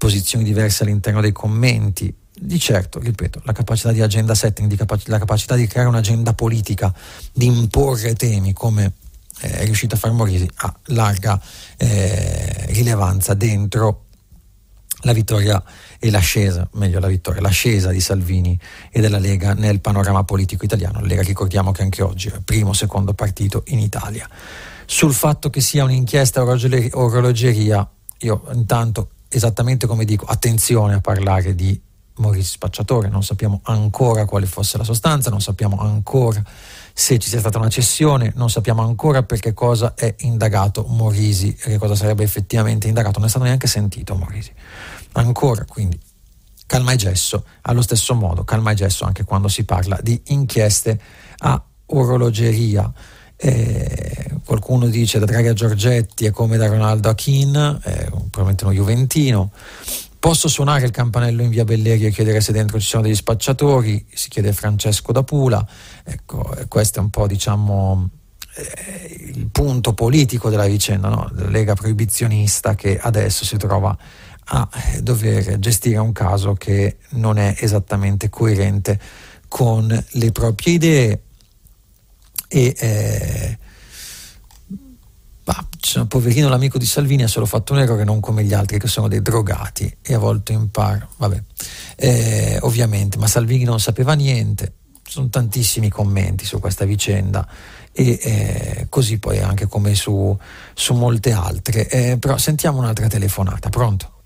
[0.00, 2.12] posizioni diverse all'interno dei commenti.
[2.32, 6.32] Di certo, ripeto, la capacità di agenda setting, di capac- la capacità di creare un'agenda
[6.32, 6.92] politica,
[7.34, 8.94] di imporre temi come
[9.40, 11.38] eh, è riuscito a fare Morisi ha larga
[11.76, 14.06] eh, rilevanza dentro
[15.02, 15.62] la vittoria
[15.98, 18.58] e l'ascesa, meglio la vittoria, l'ascesa di Salvini
[18.90, 21.00] e della Lega nel panorama politico italiano.
[21.00, 24.26] La Lega ricordiamo che anche oggi è il primo secondo partito in Italia.
[24.86, 27.86] Sul fatto che sia un'inchiesta orologeria,
[28.20, 31.80] io intanto esattamente come dico, attenzione a parlare di
[32.16, 36.42] Maurizio Spacciatore, non sappiamo ancora quale fosse la sostanza, non sappiamo ancora
[36.92, 41.54] se ci sia stata una cessione, non sappiamo ancora per che cosa è indagato Morisi
[41.54, 44.52] che cosa sarebbe effettivamente indagato, non è stato neanche sentito Morisi.
[45.12, 45.98] Ancora, quindi,
[46.66, 51.00] calma e gesso, allo stesso modo, calma e gesso anche quando si parla di inchieste
[51.38, 52.92] a orologeria.
[53.42, 58.64] Eh, qualcuno dice da Draghi a Giorgetti è come da Ronaldo a Keane, eh, probabilmente
[58.64, 59.50] uno Juventino.
[60.18, 64.04] Posso suonare il campanello in via Belleri e chiedere se dentro ci sono degli spacciatori?
[64.12, 65.66] Si chiede Francesco da Pula.
[66.04, 68.10] Ecco, questo è un po' diciamo
[68.56, 71.30] eh, il punto politico della vicenda, no?
[71.34, 73.96] la Lega proibizionista che adesso si trova
[74.52, 74.68] a
[75.00, 79.00] dover gestire un caso che non è esattamente coerente
[79.48, 81.22] con le proprie idee
[82.52, 83.58] e eh,
[85.44, 88.78] bah, cioè, poverino l'amico di Salvini ha solo fatto un errore non come gli altri
[88.78, 91.42] che sono dei drogati e a volte impara vabbè
[91.96, 94.72] eh, ovviamente ma Salvini non sapeva niente
[95.10, 97.46] sono tantissimi commenti su questa vicenda
[97.92, 100.36] e eh, così poi anche come su,
[100.74, 101.88] su molte altre.
[101.88, 104.18] Eh, però sentiamo un'altra telefonata, pronto?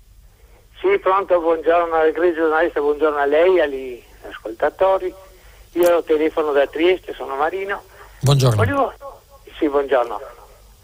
[0.79, 5.13] Sì, pronto, buongiorno egregio giornalista, buongiorno a lei, agli ascoltatori.
[5.73, 7.81] Io telefono da Trieste, sono Marino.
[8.25, 8.55] Buongiorno.
[8.55, 8.91] Volevo,
[9.59, 10.19] sì, buongiorno.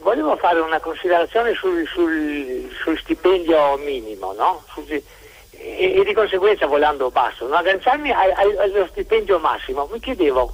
[0.02, 4.62] Volevo fare una considerazione sul, sul, sul stipendio minimo, no?
[4.72, 5.04] Sul, e,
[5.50, 7.56] e, di conseguenza volando basso, no?
[7.56, 9.90] agganciarmi allo stipendio massimo.
[9.92, 10.54] Mi chiedevo,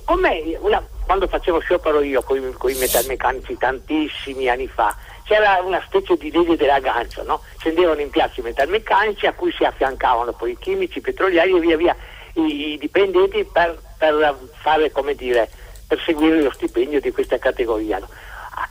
[0.62, 6.32] una, quando facevo sciopero io con i metalmeccanici tantissimi anni fa, c'era una specie di
[6.32, 7.42] legge dell'aggancio, no?
[7.58, 11.60] scendevano in piazza i metalmeccanici a cui si affiancavano poi i chimici, i petrolieri e
[11.60, 11.96] via via
[12.36, 15.50] i, i dipendenti per, per, fare, come dire,
[15.88, 18.00] per seguire lo stipendio di questa categoria.
[18.00, 18.10] No?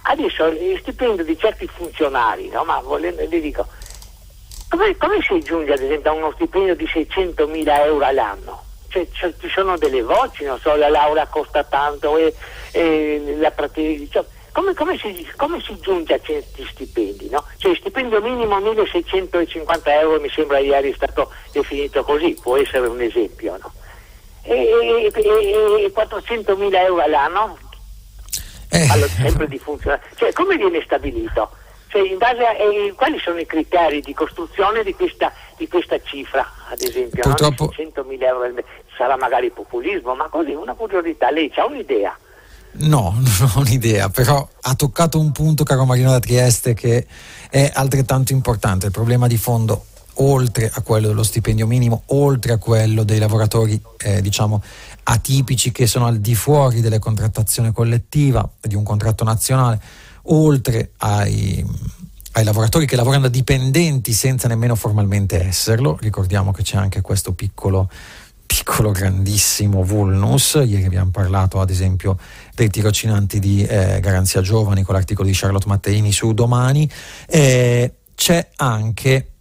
[0.03, 2.65] Adesso il stipendio di certi funzionari, no?
[2.65, 3.67] ma volendo, le dico,
[4.69, 8.65] come, come, si giunge ad esempio a uno stipendio di 600 mila euro all'anno?
[8.89, 12.35] Cioè, cioè, ci sono delle voci, non so, la laurea costa tanto e,
[12.73, 17.29] e la pratica, cioè, come, come, si, come, si, giunge a certi stipendi?
[17.29, 17.45] No?
[17.59, 22.87] Cioè il stipendio minimo 1650 euro mi sembra ieri è stato definito così, può essere
[22.87, 23.59] un esempio.
[23.59, 23.71] No?
[24.47, 27.59] E, e, e 400 mila euro all'anno
[28.77, 28.87] eh.
[28.87, 30.03] Parlo sempre di funzionare.
[30.17, 31.51] Cioè, come viene stabilito?
[31.89, 35.99] Cioè, in base a eh, quali sono i criteri di costruzione di questa, di questa
[36.03, 37.23] cifra, ad esempio?
[37.23, 37.73] Purtroppo...
[37.77, 37.85] No?
[38.05, 38.69] 100.000 euro al mese.
[38.97, 41.31] Sarà magari populismo, ma così una curiosità.
[41.31, 42.17] Lei ha un'idea?
[42.73, 47.07] No, non ho un'idea, però ha toccato un punto, caro Marino da Trieste, che
[47.51, 48.87] è altrettanto importante.
[48.87, 49.85] Il problema di fondo
[50.17, 54.63] oltre a quello dello stipendio minimo, oltre a quello dei lavoratori eh, diciamo
[55.05, 59.81] atipici che sono al di fuori della contrattazione collettiva di un contratto nazionale,
[60.25, 61.65] oltre ai,
[62.33, 65.97] ai lavoratori che lavorano da dipendenti senza nemmeno formalmente esserlo.
[66.01, 67.91] Ricordiamo che c'è anche questo piccolo
[68.47, 72.17] piccolo grandissimo vulnus, ieri abbiamo parlato ad esempio
[72.55, 76.89] dei tirocinanti di eh, Garanzia Giovani con l'articolo di Charlotte Matteini su Domani,
[77.27, 79.33] eh, c'è anche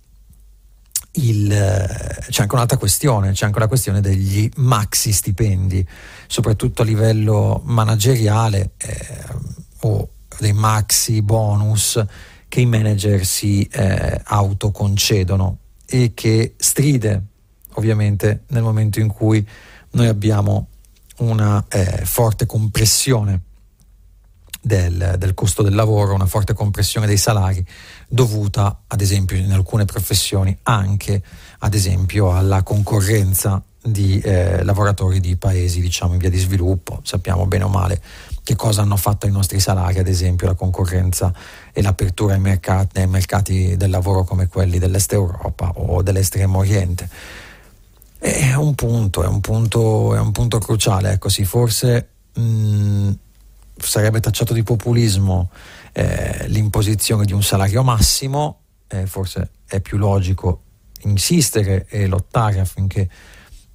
[1.16, 5.86] il, c'è anche un'altra questione, c'è anche la questione degli maxi stipendi,
[6.28, 9.26] soprattutto a livello manageriale eh,
[9.82, 10.10] o
[10.40, 12.04] dei maxi bonus
[12.48, 17.24] che i manager si eh, autoconcedono e che stride
[17.74, 19.46] ovviamente nel momento in cui
[19.92, 20.68] noi abbiamo
[21.18, 23.42] una eh, forte compressione
[24.62, 27.66] del, del, costo del lavoro, una forte compressione dei salari
[28.08, 31.22] dovuta ad esempio in alcune professioni anche
[31.60, 37.00] ad esempio alla concorrenza di eh, lavoratori di paesi diciamo in via di sviluppo.
[37.04, 38.02] Sappiamo bene o male
[38.44, 41.34] che cosa hanno fatto ai nostri salari ad esempio la concorrenza
[41.72, 47.10] e l'apertura ai mercati, ai mercati del lavoro come quelli dell'est Europa o dell'estremo oriente.
[48.18, 53.12] È un punto è un punto, è un punto cruciale ecco sì forse mh,
[53.78, 55.50] sarebbe tacciato di populismo
[55.98, 60.64] eh, l'imposizione di un salario massimo, eh, forse è più logico
[61.04, 63.10] insistere e lottare affinché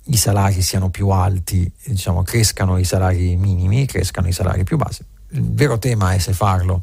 [0.05, 5.03] i salari siano più alti, diciamo, crescano i salari minimi, crescano i salari più bassi.
[5.31, 6.83] Il vero tema è se farlo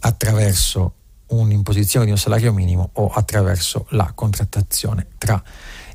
[0.00, 0.94] attraverso
[1.26, 5.40] un'imposizione di un salario minimo o attraverso la contrattazione tra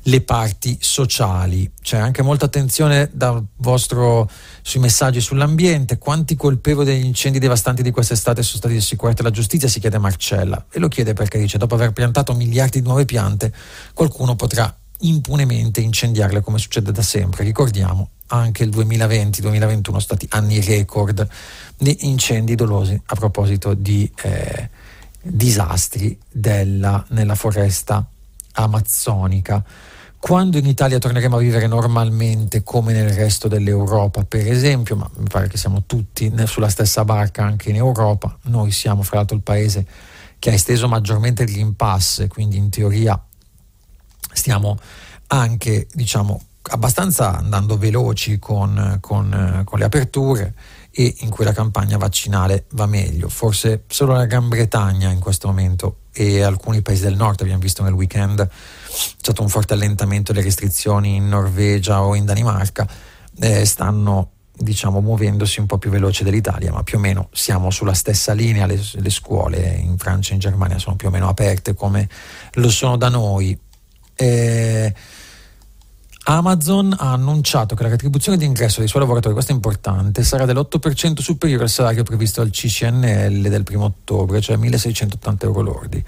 [0.04, 1.70] le parti sociali.
[1.80, 4.28] C'è anche molta attenzione dal vostro,
[4.62, 5.98] sui messaggi sull'ambiente.
[5.98, 9.68] Quanti colpevoli degli incendi devastanti di quest'estate sono stati assicurati alla giustizia?
[9.68, 10.64] Si chiede Marcella.
[10.70, 13.52] E lo chiede perché dice: dopo aver piantato miliardi di nuove piante,
[13.94, 17.44] qualcuno potrà impunemente incendiarle come succede da sempre.
[17.44, 21.26] Ricordiamo anche il 2020-2021 sono stati anni record
[21.76, 24.70] di incendi dolosi a proposito di eh,
[25.20, 28.06] disastri della, nella foresta
[28.52, 29.62] amazzonica
[30.22, 35.26] quando in Italia torneremo a vivere normalmente come nel resto dell'Europa, per esempio, ma mi
[35.28, 39.42] pare che siamo tutti sulla stessa barca anche in Europa, noi siamo fra l'altro il
[39.42, 39.84] paese
[40.38, 43.20] che ha esteso maggiormente l'impasse, quindi in teoria
[44.32, 44.78] stiamo
[45.26, 50.54] anche diciamo, abbastanza andando veloci con, con, con le aperture
[50.92, 53.28] e in cui la campagna vaccinale va meglio.
[53.28, 57.82] Forse solo la Gran Bretagna in questo momento e alcuni paesi del nord, abbiamo visto
[57.82, 62.86] nel weekend, c'è stato un forte allentamento delle restrizioni in Norvegia o in Danimarca,
[63.40, 67.94] eh, stanno diciamo muovendosi un po' più veloce dell'Italia, ma più o meno siamo sulla
[67.94, 71.74] stessa linea, le, le scuole in Francia e in Germania sono più o meno aperte
[71.74, 72.08] come
[72.52, 73.58] lo sono da noi.
[74.14, 74.94] Eh,
[76.24, 80.44] Amazon ha annunciato che la retribuzione di ingresso dei suoi lavoratori, questo è importante, sarà
[80.44, 86.04] dell'8% superiore al salario previsto dal CCNL del 1 ottobre, cioè 1680 euro lordi.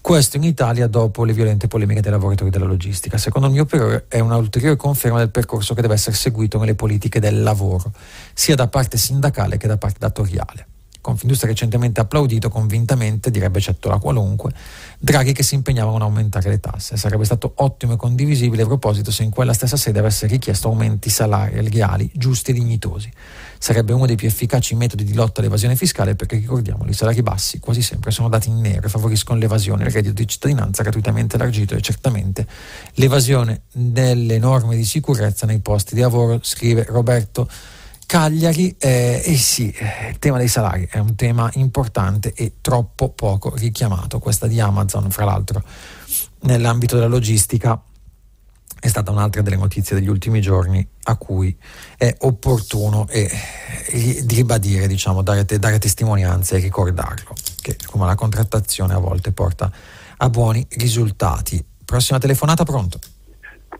[0.00, 3.18] Questo in Italia dopo le violente polemiche dei lavoratori della logistica.
[3.18, 7.20] Secondo il mio parere è un'ulteriore conferma del percorso che deve essere seguito nelle politiche
[7.20, 7.92] del lavoro,
[8.32, 10.66] sia da parte sindacale che da parte datoriale.
[11.00, 14.52] Confindustria recentemente applaudito convintamente, direbbe eccetto la qualunque,
[14.98, 16.96] Draghi che si impegnava a non aumentare le tasse.
[16.96, 21.08] Sarebbe stato ottimo e condivisibile a proposito se in quella stessa sede avesse richiesto aumenti
[21.08, 23.10] salariali giusti e dignitosi.
[23.58, 27.58] Sarebbe uno dei più efficaci metodi di lotta all'evasione fiscale perché ricordiamo i salari bassi
[27.58, 31.74] quasi sempre sono dati in nero e favoriscono l'evasione, il reddito di cittadinanza gratuitamente elargito
[31.74, 32.46] e certamente
[32.94, 37.48] l'evasione delle norme di sicurezza nei posti di lavoro, scrive Roberto.
[38.08, 43.10] Cagliari, eh, eh sì, eh, il tema dei salari è un tema importante e troppo
[43.10, 44.18] poco richiamato.
[44.18, 45.62] Questa di Amazon, fra l'altro,
[46.44, 47.78] nell'ambito della logistica
[48.80, 51.54] è stata un'altra delle notizie degli ultimi giorni a cui
[51.98, 53.28] è opportuno e,
[53.88, 59.70] e, ribadire, diciamo, dare, dare testimonianza e ricordarlo, che come la contrattazione a volte porta
[60.16, 61.62] a buoni risultati.
[61.84, 62.98] Prossima telefonata, pronto?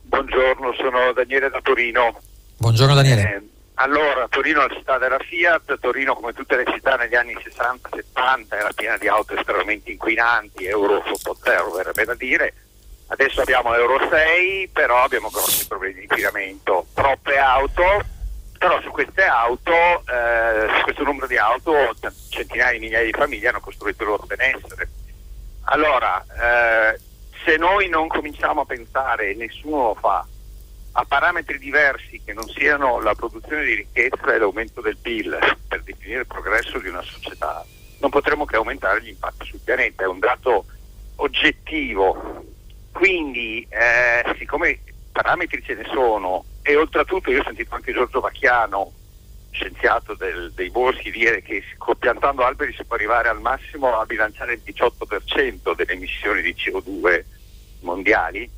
[0.02, 2.20] Buongiorno, sono Daniele da Torino.
[2.58, 3.22] Buongiorno Daniele.
[3.22, 7.34] Eh, allora, Torino è la città della Fiat, Torino come tutte le città negli anni
[7.34, 12.54] 60-70 era piena di auto estremamente inquinanti, euro sotto zero verrebbe da dire,
[13.06, 18.04] adesso abbiamo euro 6 però abbiamo grossi problemi di inquinamento, troppe auto,
[18.58, 21.94] però su queste auto, eh, su questo numero di auto
[22.30, 24.88] centinaia di migliaia di famiglie hanno costruito il loro benessere.
[25.66, 26.98] Allora, eh,
[27.44, 30.26] se noi non cominciamo a pensare, nessuno lo fa,
[30.92, 35.82] a parametri diversi che non siano la produzione di ricchezza e l'aumento del PIL per
[35.82, 37.64] definire il progresso di una società,
[38.00, 40.66] non potremo che aumentare gli impatti sul pianeta, è un dato
[41.16, 42.44] oggettivo.
[42.92, 44.80] Quindi, eh, siccome
[45.12, 48.92] parametri ce ne sono, e oltretutto io ho sentito anche Giorgio Vacchiano,
[49.50, 51.62] scienziato del, dei boschi, dire che
[51.98, 57.24] piantando alberi si può arrivare al massimo a bilanciare il 18% delle emissioni di CO2
[57.80, 58.48] mondiali,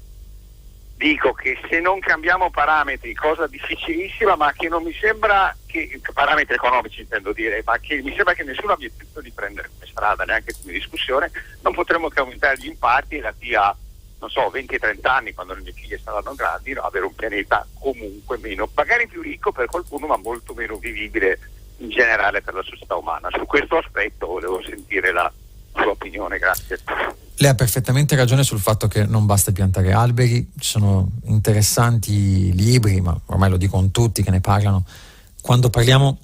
[1.00, 6.56] dico che se non cambiamo parametri, cosa difficilissima, ma che non mi sembra che parametri
[6.56, 10.24] economici intendo dire, ma che mi sembra che nessuno abbia pensato di prendere come strada,
[10.24, 11.30] neanche come discussione,
[11.62, 13.74] non potremo che aumentare gli impatti e da qui a
[14.18, 18.36] non so, 20-30 anni, quando le mie figlie saranno grandi, no, avere un pianeta comunque
[18.36, 21.38] meno, magari più ricco per qualcuno, ma molto meno vivibile
[21.78, 23.30] in generale per la società umana.
[23.32, 25.32] Su questo aspetto volevo sentire la
[25.72, 26.78] sua opinione, grazie.
[27.36, 33.00] Lei ha perfettamente ragione sul fatto che non basta piantare alberi, ci sono interessanti libri,
[33.00, 34.84] ma ormai lo dicono tutti che ne parlano.
[35.40, 36.18] Quando parliamo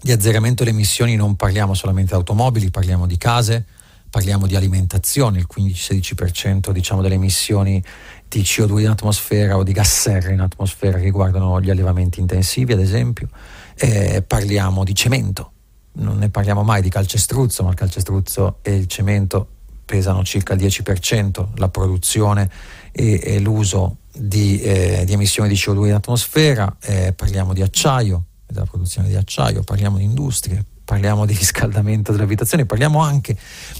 [0.00, 3.64] di azzeramento delle emissioni non parliamo solamente di automobili, parliamo di case,
[4.10, 7.82] parliamo di alimentazione, il 15-16% diciamo, delle emissioni
[8.28, 12.80] di CO2 in atmosfera o di gas serra in atmosfera riguardano gli allevamenti intensivi, ad
[12.80, 13.28] esempio,
[13.74, 15.52] eh, parliamo di cemento,
[15.98, 19.48] non ne parliamo mai di calcestruzzo, ma il calcestruzzo e il cemento
[19.84, 22.50] pesano circa il 10% la produzione
[22.92, 28.24] e, e l'uso di, eh, di, emissioni di CO2 in atmosfera, eh, parliamo di acciaio,
[28.46, 33.36] della produzione di acciaio, parliamo di industrie, parliamo di riscaldamento delle abitazioni, parliamo anche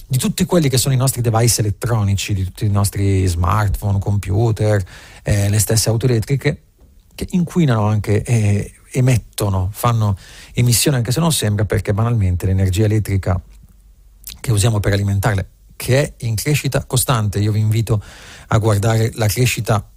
[0.07, 4.83] di tutti quelli che sono i nostri device elettronici, di tutti i nostri smartphone, computer,
[5.23, 6.63] eh, le stesse auto elettriche
[7.15, 10.17] che inquinano anche e emettono, fanno
[10.55, 13.41] emissioni anche se non sembra perché banalmente l'energia elettrica
[14.41, 17.39] che usiamo per alimentarle che è in crescita costante.
[17.39, 18.03] Io vi invito
[18.49, 19.89] a guardare la crescita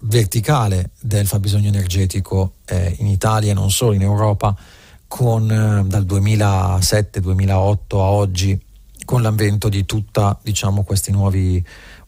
[0.00, 4.54] verticale del fabbisogno energetico eh, in Italia e non solo in Europa
[5.08, 8.60] con, eh, dal 2007-2008 a oggi
[9.04, 11.64] con l'avvento di tutti diciamo, questi nuovi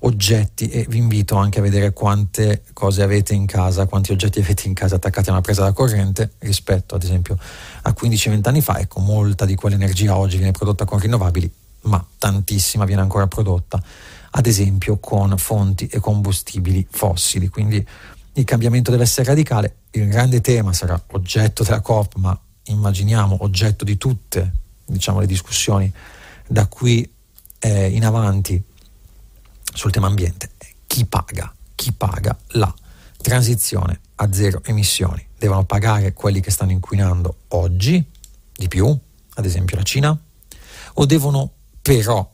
[0.07, 4.67] oggetti e vi invito anche a vedere quante cose avete in casa, quanti oggetti avete
[4.67, 7.39] in casa attaccati a una presa da corrente rispetto ad esempio
[7.83, 8.79] a 15-20 anni fa.
[8.79, 11.51] Ecco, molta di quell'energia oggi viene prodotta con rinnovabili
[11.85, 13.83] ma tantissima viene ancora prodotta,
[14.31, 17.49] ad esempio con fonti e combustibili fossili.
[17.49, 17.87] Quindi
[18.35, 19.77] il cambiamento deve essere radicale.
[19.91, 24.53] Il grande tema sarà oggetto della COP, ma immaginiamo oggetto di tutte
[24.85, 25.93] diciamo, le discussioni
[26.47, 27.09] da qui
[27.59, 28.63] eh, in avanti
[29.75, 30.51] sul tema ambiente.
[30.87, 31.53] Chi paga?
[31.75, 32.73] Chi paga la
[33.21, 35.27] transizione a zero emissioni?
[35.37, 38.03] Devono pagare quelli che stanno inquinando oggi
[38.57, 38.97] di più,
[39.35, 40.19] ad esempio la Cina,
[40.95, 41.51] o devono
[41.83, 42.33] però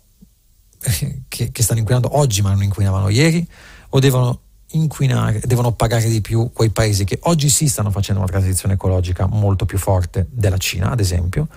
[1.29, 3.47] che, che, stanno inquinando oggi ma non inquinavano ieri
[3.91, 4.41] o devono
[4.73, 9.27] inquinare, devono pagare di più quei paesi che oggi sì stanno facendo una transizione ecologica
[9.27, 11.49] molto più forte della Cina, ad esempio,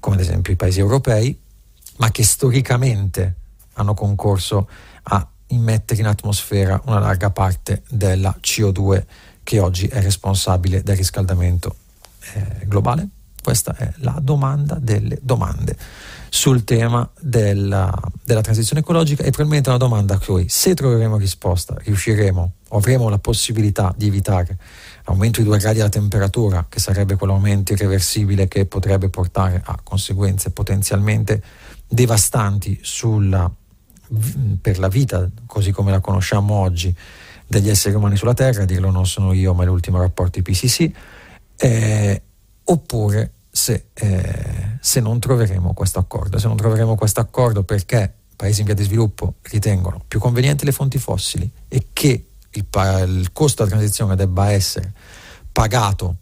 [0.00, 1.38] come ad esempio i paesi europei,
[1.96, 3.34] ma che storicamente
[3.74, 4.68] hanno concorso
[5.04, 9.04] a immettere in atmosfera una larga parte della CO2
[9.42, 11.76] che oggi è responsabile del riscaldamento
[12.34, 13.08] eh, globale?
[13.42, 15.76] Questa è la domanda delle domande
[16.30, 17.92] sul tema della,
[18.24, 23.18] della transizione ecologica e probabilmente una domanda a cui se troveremo risposta riusciremo avremo la
[23.18, 24.58] possibilità di evitare
[25.04, 30.50] l'aumento di due gradi della temperatura che sarebbe quell'aumento irreversibile che potrebbe portare a conseguenze
[30.50, 31.42] potenzialmente
[31.86, 33.48] devastanti sulla,
[34.60, 36.94] per la vita così come la conosciamo oggi
[37.46, 40.90] degli esseri umani sulla Terra, dirlo non sono io ma è l'ultimo rapporto IPCC,
[41.56, 42.22] eh,
[42.64, 46.38] oppure se, eh, se, non troveremo questo accordo.
[46.38, 50.72] Se non troveremo questo accordo perché paesi in via di sviluppo ritengono più convenienti le
[50.72, 52.66] fonti fossili e che il,
[53.06, 54.92] il costo della transizione debba essere
[55.52, 56.16] pagato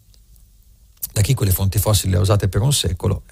[1.11, 3.23] da chi quelle fonti fossili le ha usate per un secolo,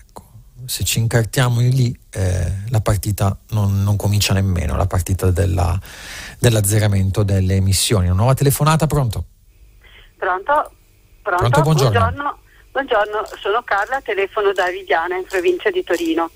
[0.66, 5.80] se ci incartiamo lì eh, la partita non, non, comincia nemmeno, la partita della,
[6.39, 8.07] dell'azzeramento delle emissioni.
[8.07, 9.26] Una nuova telefonata, pronto?
[10.18, 10.72] Pronto?
[11.22, 11.99] Pronto, pronto buongiorno.
[11.99, 12.39] buongiorno.
[12.72, 13.26] buongiorno.
[13.39, 16.30] sono Carla, telefono da Viviana in provincia di Torino.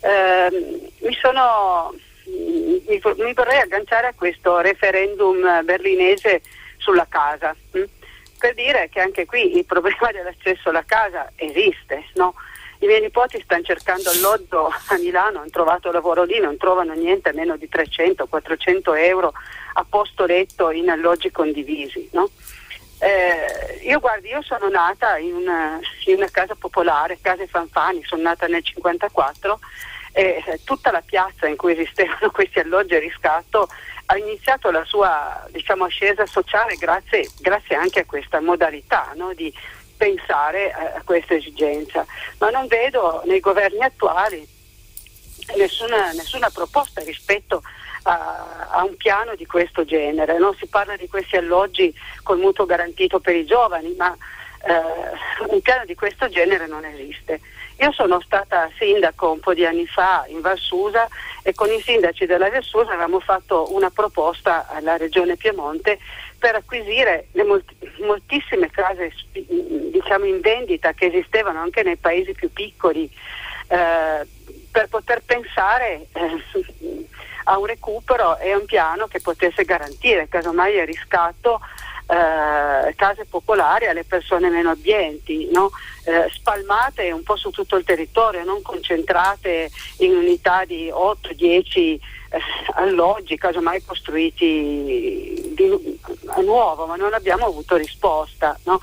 [0.00, 1.94] Eh, mi, sono,
[2.26, 6.42] mi, mi, vorrei agganciare a questo referendum berlinese
[6.76, 7.82] sulla casa, hm?
[8.38, 12.34] per dire che anche qui il problema dell'accesso alla casa esiste, no?
[12.78, 17.30] I miei nipoti stanno cercando alloggio a Milano, hanno trovato lavoro lì, non trovano niente
[17.30, 19.32] a meno di 300-400 euro
[19.74, 22.08] a posto letto in alloggi condivisi.
[22.12, 22.28] No?
[22.98, 28.22] Eh, io guardi, io sono nata in una, in una casa popolare, Case Fanfani, sono
[28.22, 29.58] nata nel 1954
[30.12, 33.68] e eh, tutta la piazza in cui esistevano questi alloggi a riscatto
[34.06, 39.34] ha iniziato la sua diciamo, ascesa sociale grazie, grazie, anche a questa modalità no?
[39.34, 39.52] di
[39.96, 42.06] pensare a questa esigenza,
[42.38, 44.46] ma non vedo nei governi attuali
[45.56, 47.62] nessuna, nessuna proposta rispetto
[48.02, 50.38] a, a, un piano di questo genere.
[50.38, 54.16] Non si parla di questi alloggi col mutuo garantito per i giovani, ma
[54.66, 57.40] eh, un piano di questo genere non esiste.
[57.78, 61.08] Io sono stata sindaco un po' di anni fa in Valsusa
[61.42, 65.98] e con i sindaci della Valsusa avevamo fatto una proposta alla Regione Piemonte
[66.38, 72.52] per acquisire le molti, moltissime case diciamo, in vendita che esistevano anche nei paesi più
[72.52, 73.10] piccoli
[73.68, 74.26] eh,
[74.70, 76.44] per poter pensare eh,
[77.44, 81.60] a un recupero e a un piano che potesse garantire casomai il riscatto
[82.06, 85.70] eh, case popolari alle persone meno abbienti, no?
[86.04, 92.00] eh, spalmate un po' su tutto il territorio, non concentrate in unità di 8-10 eh,
[92.74, 98.56] alloggi, casomai costruiti di, a nuovo, ma non abbiamo avuto risposta.
[98.64, 98.80] No?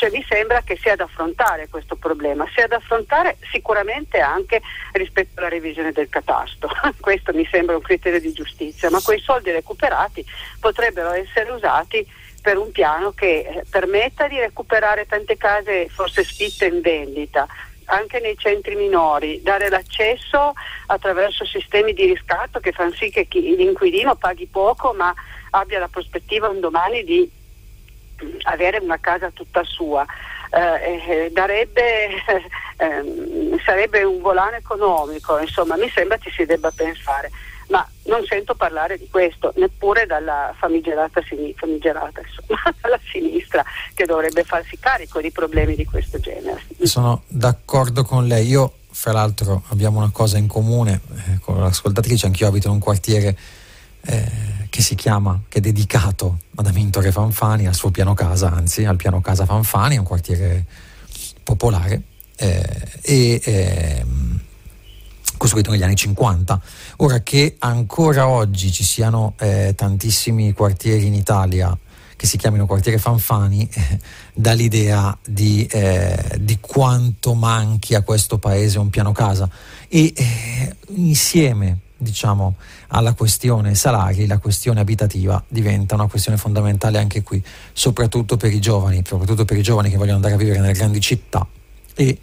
[0.00, 5.38] Cioè, mi sembra che sia da affrontare questo problema, sia da affrontare sicuramente anche rispetto
[5.38, 6.70] alla revisione del catasto.
[7.00, 10.24] questo mi sembra un criterio di giustizia, ma quei soldi recuperati
[10.58, 12.06] potrebbero essere usati
[12.40, 17.46] per un piano che eh, permetta di recuperare tante case forse sfitte in vendita,
[17.86, 20.52] anche nei centri minori, dare l'accesso
[20.86, 25.12] attraverso sistemi di riscatto che fanno sì che chi, l'inquilino paghi poco ma
[25.50, 27.30] abbia la prospettiva un domani di
[28.24, 30.04] mm, avere una casa tutta sua.
[30.52, 32.08] Eh, eh, darebbe,
[32.76, 37.30] eh, sarebbe un volano economico, insomma mi sembra ci si debba pensare
[37.70, 41.20] ma non sento parlare di questo neppure dalla famigerata,
[41.56, 43.64] famigerata insomma, dalla sinistra
[43.94, 46.62] che dovrebbe farsi carico di problemi di questo genere.
[46.82, 52.26] Sono d'accordo con lei, io fra l'altro abbiamo una cosa in comune eh, con l'ascoltatrice,
[52.26, 53.36] anch'io abito in un quartiere
[54.02, 54.30] eh,
[54.68, 58.96] che si chiama, che è dedicato ad Amintore Fanfani, al suo piano casa, anzi al
[58.96, 60.64] piano casa Fanfani, un quartiere
[61.42, 62.02] popolare
[62.36, 62.62] eh,
[63.02, 64.40] e ehm,
[65.40, 66.60] costruito negli anni 50.
[66.98, 71.76] Ora che ancora oggi ci siano eh, tantissimi quartieri in Italia
[72.14, 73.98] che si chiamino quartiere Fanfani, eh,
[74.34, 79.48] dà l'idea di, eh, di, quanto manchi a questo paese un piano casa.
[79.88, 82.56] E eh, insieme diciamo,
[82.88, 88.60] alla questione salari, la questione abitativa diventa una questione fondamentale anche qui, soprattutto per i
[88.60, 91.46] giovani, soprattutto per i giovani che vogliono andare a vivere nelle grandi città
[91.94, 92.18] e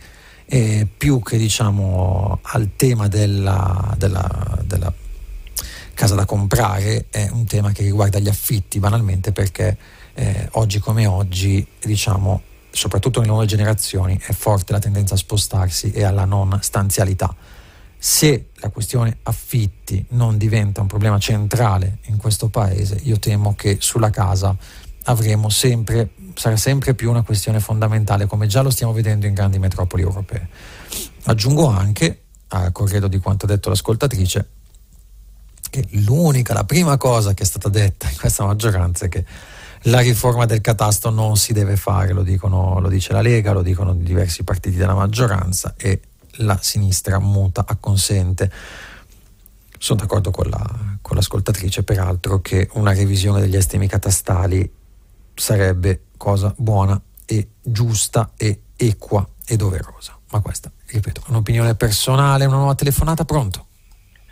[0.49, 4.93] eh, più che diciamo, al tema della, della, della,
[5.93, 9.75] casa da comprare è un tema che riguarda gli affitti banalmente perché
[10.13, 15.91] eh, oggi come oggi diciamo soprattutto nelle nuove generazioni è forte la tendenza a spostarsi
[15.91, 17.35] e alla non stanzialità.
[17.97, 23.77] Se la questione affitti non diventa un problema centrale in questo paese io temo che
[23.79, 24.55] sulla casa
[25.07, 29.57] avremo sempre sarà sempre più una questione fondamentale, come già lo stiamo vedendo in grandi
[29.57, 30.47] metropoli europee.
[31.23, 34.49] Aggiungo anche, a corredo di quanto ha detto l'ascoltatrice,
[35.69, 39.25] che l'unica, la prima cosa che è stata detta in questa maggioranza è che
[39.83, 43.63] la riforma del catasto non si deve fare, lo, dicono, lo dice la Lega, lo
[43.63, 46.01] dicono diversi partiti della maggioranza e
[46.41, 48.51] la sinistra muta, acconsente.
[49.79, 54.76] Sono d'accordo con, la, con l'ascoltatrice, peraltro, che una revisione degli estimi catastali
[55.37, 60.17] sarebbe cosa buona e giusta e equa e doverosa.
[60.31, 63.65] Ma questa, ripeto, è un'opinione personale, una nuova telefonata, pronto?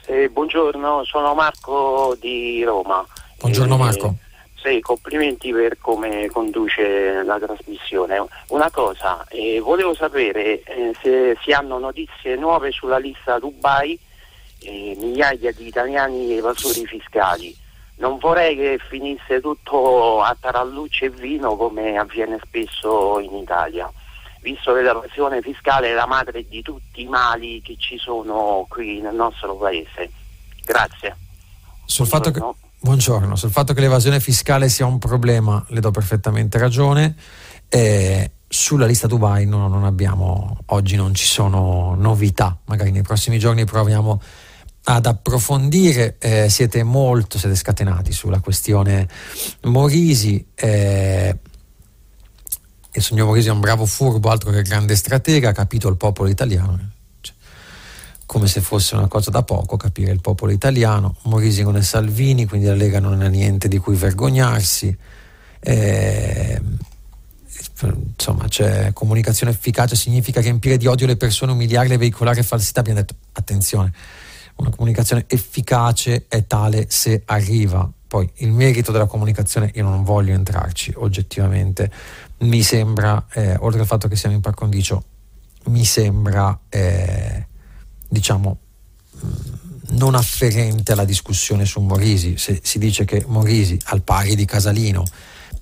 [0.07, 3.05] Eh, buongiorno, sono Marco di Roma.
[3.39, 4.15] Buongiorno Marco.
[4.55, 8.25] Sì, complimenti per come conduce la trasmissione.
[8.47, 13.97] Una cosa, eh, volevo sapere eh, se si hanno notizie nuove sulla lista Dubai,
[14.59, 17.55] eh, migliaia di italiani evasori fiscali.
[17.97, 23.91] Non vorrei che finisse tutto a tarallucce e vino come avviene spesso in Italia,
[24.41, 28.99] visto che l'evasione fiscale è la madre di tutti i mali che ci sono qui
[28.99, 30.11] nel nostro paese.
[30.63, 31.15] Grazie.
[31.85, 32.41] Sul fatto che
[32.85, 37.15] Buongiorno, sul fatto che l'evasione fiscale sia un problema le do perfettamente ragione.
[37.67, 43.39] Eh, sulla lista Dubai no, non abbiamo, oggi non ci sono novità, magari nei prossimi
[43.39, 44.21] giorni proviamo
[44.87, 49.07] ad approfondire, eh, siete molto, siete scatenati sulla questione
[49.63, 50.45] Morisi.
[50.53, 51.37] Eh,
[52.91, 56.29] il signor Morisi è un bravo furbo, altro che grande stratega, ha capito il popolo
[56.29, 56.93] italiano
[58.25, 61.15] come se fosse una cosa da poco capire il popolo italiano.
[61.23, 64.95] Morisi non è Salvini, quindi la Lega non ha niente di cui vergognarsi.
[65.59, 66.61] Eh,
[67.81, 72.79] insomma, c'è comunicazione efficace, significa riempire di odio le persone, umiliarle, veicolare falsità.
[72.79, 73.93] Abbiamo detto, attenzione,
[74.55, 77.89] una comunicazione efficace è tale se arriva.
[78.07, 81.91] Poi il merito della comunicazione io non voglio entrarci oggettivamente,
[82.39, 85.03] mi sembra, eh, oltre al fatto che siamo in par condicio,
[85.65, 86.57] mi sembra...
[86.69, 87.53] Eh,
[88.07, 88.57] diciamo,
[89.23, 89.29] mm,
[89.97, 92.37] non afferente alla discussione su Morisi.
[92.37, 95.03] Se si dice che Morisi, al pari di Casalino,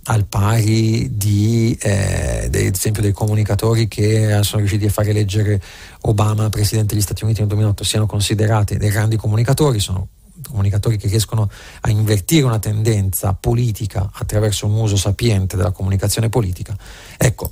[0.05, 5.61] al pari di, eh, ad esempio, dei comunicatori che sono riusciti a far eleggere
[6.01, 10.07] Obama presidente degli Stati Uniti nel 2008, siano considerati dei grandi comunicatori, sono
[10.49, 11.49] comunicatori che riescono
[11.81, 16.75] a invertire una tendenza politica attraverso un uso sapiente della comunicazione politica.
[17.17, 17.51] Ecco,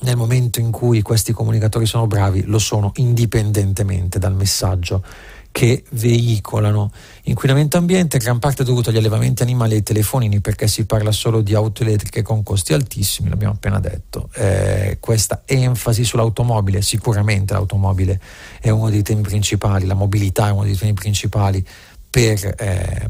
[0.00, 5.04] nel momento in cui questi comunicatori sono bravi, lo sono indipendentemente dal messaggio
[5.52, 6.90] che veicolano.
[7.24, 11.40] Inquinamento ambiente, gran parte dovuto agli allevamenti animali e ai telefonini, perché si parla solo
[11.40, 14.28] di auto elettriche con costi altissimi, l'abbiamo appena detto.
[14.34, 18.20] Eh, questa enfasi sull'automobile, sicuramente l'automobile
[18.60, 21.64] è uno dei temi principali, la mobilità è uno dei temi principali
[22.10, 23.08] per eh,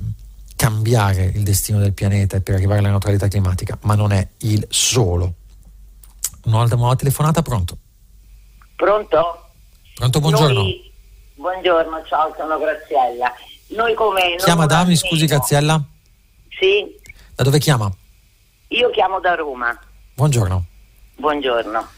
[0.55, 4.67] cambiare il destino del pianeta e per arrivare alla neutralità climatica, ma non è il
[4.69, 5.37] solo
[6.45, 7.79] Un'altra nuova telefonata, pronto?
[8.75, 9.51] Pronto?
[9.95, 10.63] Pronto, buongiorno.
[10.63, 10.92] Noi,
[11.43, 13.35] buongiorno, ciao, sono Graziella.
[13.71, 14.37] Noi come...
[14.37, 15.83] Chiama da, mi scusi Graziella?
[16.49, 16.99] Sì.
[17.35, 17.91] Da dove chiama?
[18.69, 19.77] Io chiamo da Roma.
[20.15, 20.65] Buongiorno.
[21.17, 21.89] Buongiorno.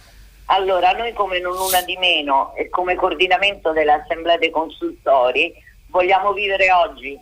[0.46, 5.52] Allora, noi come non una di meno e come coordinamento dell'Assemblea dei Consultori
[5.88, 7.18] vogliamo vivere oggi,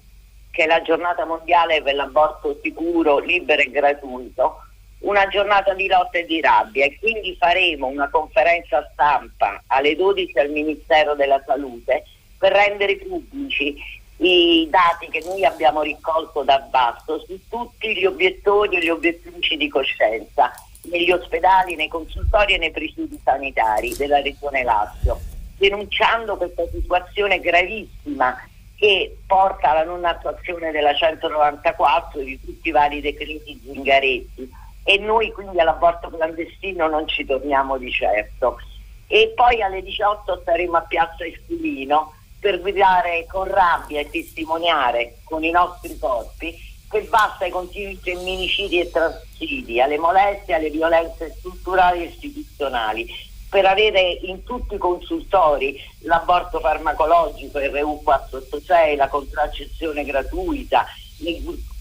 [0.51, 4.63] che è la giornata mondiale per l'aborto sicuro, libero e gratuito,
[5.03, 10.39] una giornata di lotta e di rabbia e quindi faremo una conferenza stampa alle 12
[10.39, 12.05] al Ministero della Salute
[12.39, 13.77] per rendere pubblici
[14.19, 19.57] i dati che noi abbiamo raccolto da basso su tutti gli obiettori e gli obiettivi
[19.57, 20.53] di coscienza
[20.85, 25.19] negli ospedali, nei consultori e nei presidi sanitari della Regione Lazio,
[25.57, 28.37] denunciando questa situazione gravissima
[28.77, 34.99] che porta alla non attuazione della 194 e di tutti i vari decreti Zingaretti e
[34.99, 38.59] noi quindi all'aborto clandestino non ci torniamo di certo.
[39.07, 45.45] E poi alle 18 saremo a Piazza Esquilino per guidare con rabbia e testimoniare con
[45.45, 52.03] i nostri corpi che basta ai continui femminicidi e transidi, alle molestie, alle violenze strutturali
[52.03, 53.09] e istituzionali,
[53.49, 60.85] per avere in tutti i consultori l'aborto farmacologico, il RU486, la contraccezione gratuita,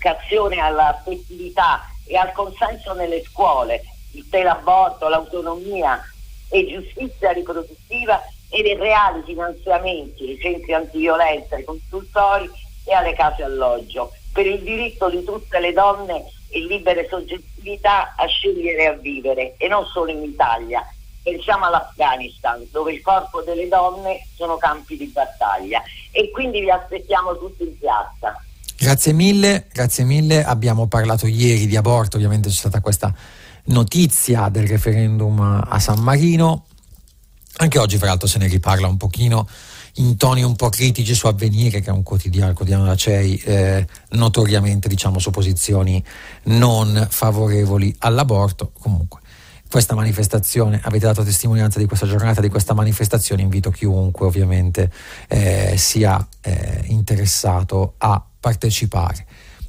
[0.02, 3.84] l'educazione all'affettività e al consenso nelle scuole,
[4.14, 6.02] il teleaborto, l'autonomia
[6.50, 12.50] e giustizia riproduttiva e dei reali finanziamenti ai centri antiviolenza, ai consultori
[12.84, 18.26] e alle case alloggio, per il diritto di tutte le donne e libere soggettività a
[18.26, 20.84] scegliere e a vivere, e non solo in Italia.
[21.24, 27.38] Pensiamo all'Afghanistan, dove il corpo delle donne sono campi di battaglia e quindi vi aspettiamo
[27.38, 28.36] tutti in piazza.
[28.82, 30.44] Grazie mille, grazie mille.
[30.44, 33.14] Abbiamo parlato ieri di aborto, ovviamente c'è stata questa
[33.66, 36.66] notizia del referendum a San Marino.
[37.58, 39.48] Anche oggi, fra l'altro, se ne riparla un pochino
[39.98, 43.88] in toni un po' critici su Avvenire, che è un quotidiano, quotidiano della CEI, eh,
[44.14, 46.04] notoriamente diciamo su posizioni
[46.46, 48.72] non favorevoli all'aborto.
[48.80, 49.20] Comunque,
[49.70, 54.92] questa manifestazione, avete dato testimonianza di questa giornata, di questa manifestazione, invito chiunque ovviamente
[55.28, 59.26] eh, sia eh, interessato a partecipare.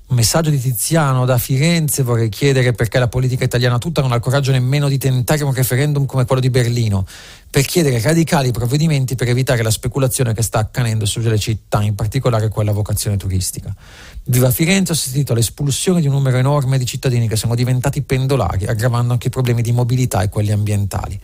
[0.09, 4.17] Un messaggio di Tiziano da Firenze, vorrei chiedere perché la politica italiana tutta non ha
[4.17, 7.07] il coraggio nemmeno di tentare un referendum come quello di Berlino,
[7.49, 12.49] per chiedere radicali provvedimenti per evitare la speculazione che sta accadendo sulle città, in particolare
[12.49, 13.75] quella a vocazione turistica.
[14.25, 18.67] Viva Firenze ha assistito all'espulsione di un numero enorme di cittadini che sono diventati pendolari,
[18.67, 21.19] aggravando anche i problemi di mobilità e quelli ambientali.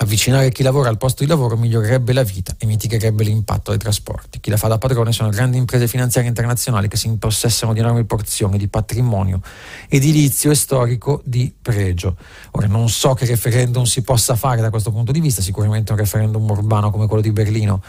[0.00, 4.38] Avvicinare chi lavora al posto di lavoro migliorerebbe la vita e mitigherebbe l'impatto dei trasporti.
[4.38, 8.04] Chi la fa da padrone sono grandi imprese finanziarie internazionali che si impossessano di enormi
[8.04, 9.40] porzioni di patrimonio
[9.88, 12.16] edilizio e storico di pregio.
[12.52, 15.98] Ora non so che referendum si possa fare da questo punto di vista, sicuramente un
[15.98, 17.82] referendum urbano come quello di Berlino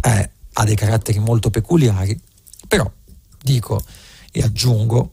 [0.00, 2.18] eh, ha dei caratteri molto peculiari,
[2.66, 2.90] però
[3.42, 3.82] dico
[4.32, 5.12] e aggiungo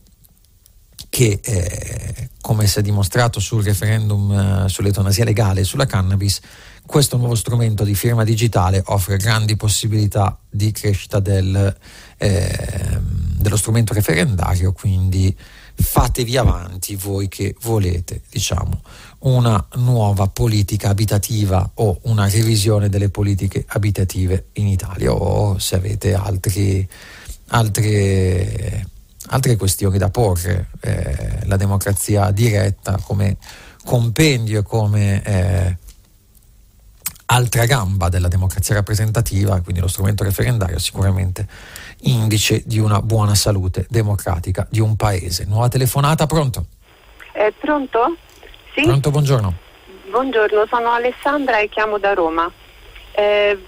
[1.18, 6.39] che, eh, come si è dimostrato sul referendum eh, sull'eutanasia legale e sulla cannabis,
[6.85, 11.76] questo nuovo strumento di firma digitale offre grandi possibilità di crescita del,
[12.19, 15.35] eh, dello strumento referendario, quindi
[15.73, 18.84] fatevi avanti voi che volete, diciamo,
[19.22, 26.14] una nuova politica abitativa o una revisione delle politiche abitative in Italia o se avete
[26.14, 26.88] altri,
[27.48, 28.95] altre
[29.30, 33.38] altre questioni da porre, eh, la democrazia diretta come
[33.84, 35.78] compendio e come eh,
[37.28, 41.48] altra gamba della democrazia rappresentativa, quindi lo strumento referendario sicuramente
[42.02, 45.45] indice di una buona salute democratica di un paese.
[45.45, 46.66] Nuova telefonata, pronto?
[47.34, 48.18] Eh, pronto?
[48.76, 48.84] Sì?
[48.84, 49.66] Pronto, buongiorno.
[50.10, 52.49] Buongiorno, sono Alessandra e chiamo da Roma.
[53.12, 53.60] Eh,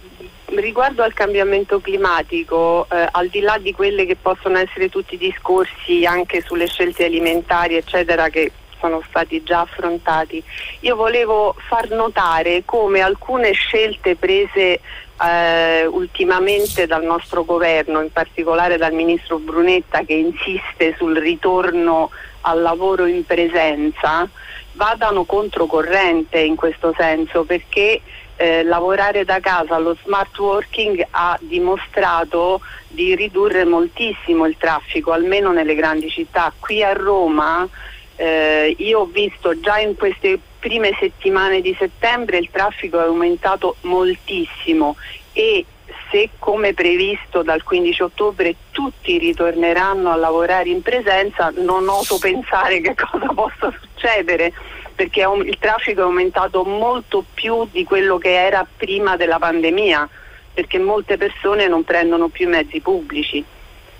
[0.56, 5.18] riguardo al cambiamento climatico, eh, al di là di quelli che possono essere tutti i
[5.18, 10.42] discorsi anche sulle scelte alimentari, eccetera, che sono stati già affrontati,
[10.82, 14.80] io volevo far notare come alcune scelte prese
[15.22, 22.10] eh, ultimamente dal nostro governo, in particolare dal ministro Brunetta che insiste sul ritorno
[22.42, 24.28] al lavoro in presenza,
[24.74, 28.02] vadano controcorrente in questo senso perché
[28.42, 35.52] eh, lavorare da casa, lo smart working ha dimostrato di ridurre moltissimo il traffico, almeno
[35.52, 36.54] nelle grandi città.
[36.58, 37.68] Qui a Roma
[38.16, 43.76] eh, io ho visto già in queste prime settimane di settembre il traffico è aumentato
[43.82, 44.96] moltissimo
[45.34, 45.66] e
[46.10, 52.80] se come previsto dal 15 ottobre tutti ritorneranno a lavorare in presenza non oso pensare
[52.80, 54.54] che cosa possa succedere
[55.00, 60.10] perché il traffico è aumentato molto più di quello che era prima della pandemia,
[60.54, 63.42] perché molte persone non prendono più i mezzi pubblici.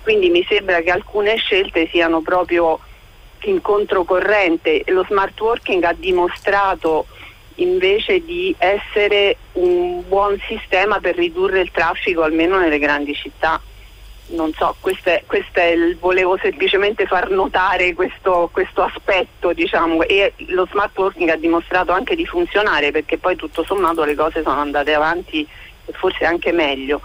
[0.02, 2.78] Quindi mi sembra che alcune scelte siano proprio
[3.44, 4.82] in controcorrente.
[4.88, 7.06] Lo smart working ha dimostrato
[7.54, 13.58] invece di essere un buon sistema per ridurre il traffico almeno nelle grandi città
[14.30, 20.02] non so, questo è, questo è il, volevo semplicemente far notare questo, questo aspetto diciamo,
[20.02, 24.42] e lo smart working ha dimostrato anche di funzionare perché poi tutto sommato le cose
[24.42, 25.46] sono andate avanti
[25.84, 27.00] e forse anche meglio.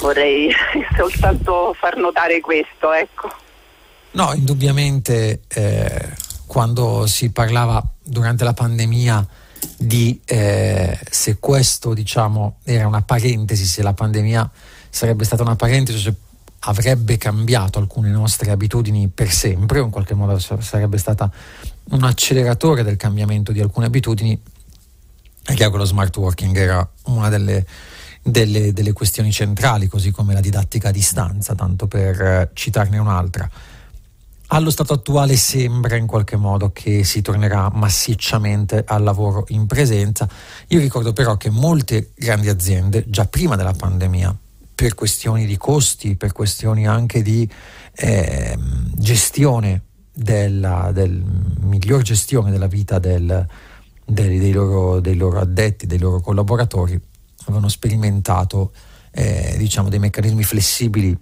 [0.00, 0.52] Vorrei
[0.96, 3.30] soltanto far notare questo, ecco.
[4.12, 6.08] No, indubbiamente eh,
[6.46, 9.26] quando si parlava durante la pandemia
[9.78, 14.50] di eh, se questo diciamo era una parentesi, se la pandemia
[14.96, 16.14] sarebbe stata una parentesi, cioè
[16.60, 21.30] avrebbe cambiato alcune nostre abitudini per sempre, o in qualche modo sarebbe stata
[21.90, 24.40] un acceleratore del cambiamento di alcune abitudini.
[25.44, 27.66] È chiaro che lo smart working era una delle,
[28.22, 33.48] delle, delle questioni centrali, così come la didattica a distanza, tanto per eh, citarne un'altra.
[34.48, 40.26] Allo stato attuale sembra in qualche modo che si tornerà massicciamente al lavoro in presenza.
[40.68, 44.34] Io ricordo però che molte grandi aziende, già prima della pandemia,
[44.76, 47.48] per questioni di costi, per questioni anche di
[47.94, 48.56] eh,
[48.94, 49.82] gestione
[50.12, 51.22] della del,
[51.60, 53.46] miglior gestione della vita del,
[54.04, 57.00] dei, dei, loro, dei, loro, addetti, dei loro collaboratori,
[57.44, 58.72] avevano sperimentato
[59.12, 61.16] eh, diciamo, dei meccanismi flessibili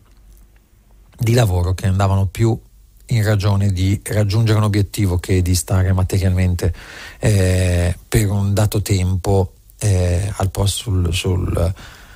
[1.16, 2.58] di lavoro che andavano più
[3.06, 6.74] in ragione di raggiungere un obiettivo che di stare materialmente
[7.20, 11.74] eh, per un dato tempo eh, al posto sul, sul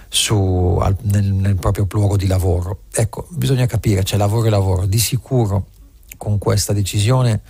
[0.09, 2.83] su, al, nel, nel, proprio luogo di lavoro.
[2.93, 4.87] Ecco, bisogna capire, c'è lavoro e lavoro.
[4.87, 5.67] Di sicuro
[6.17, 7.41] con questa decisione,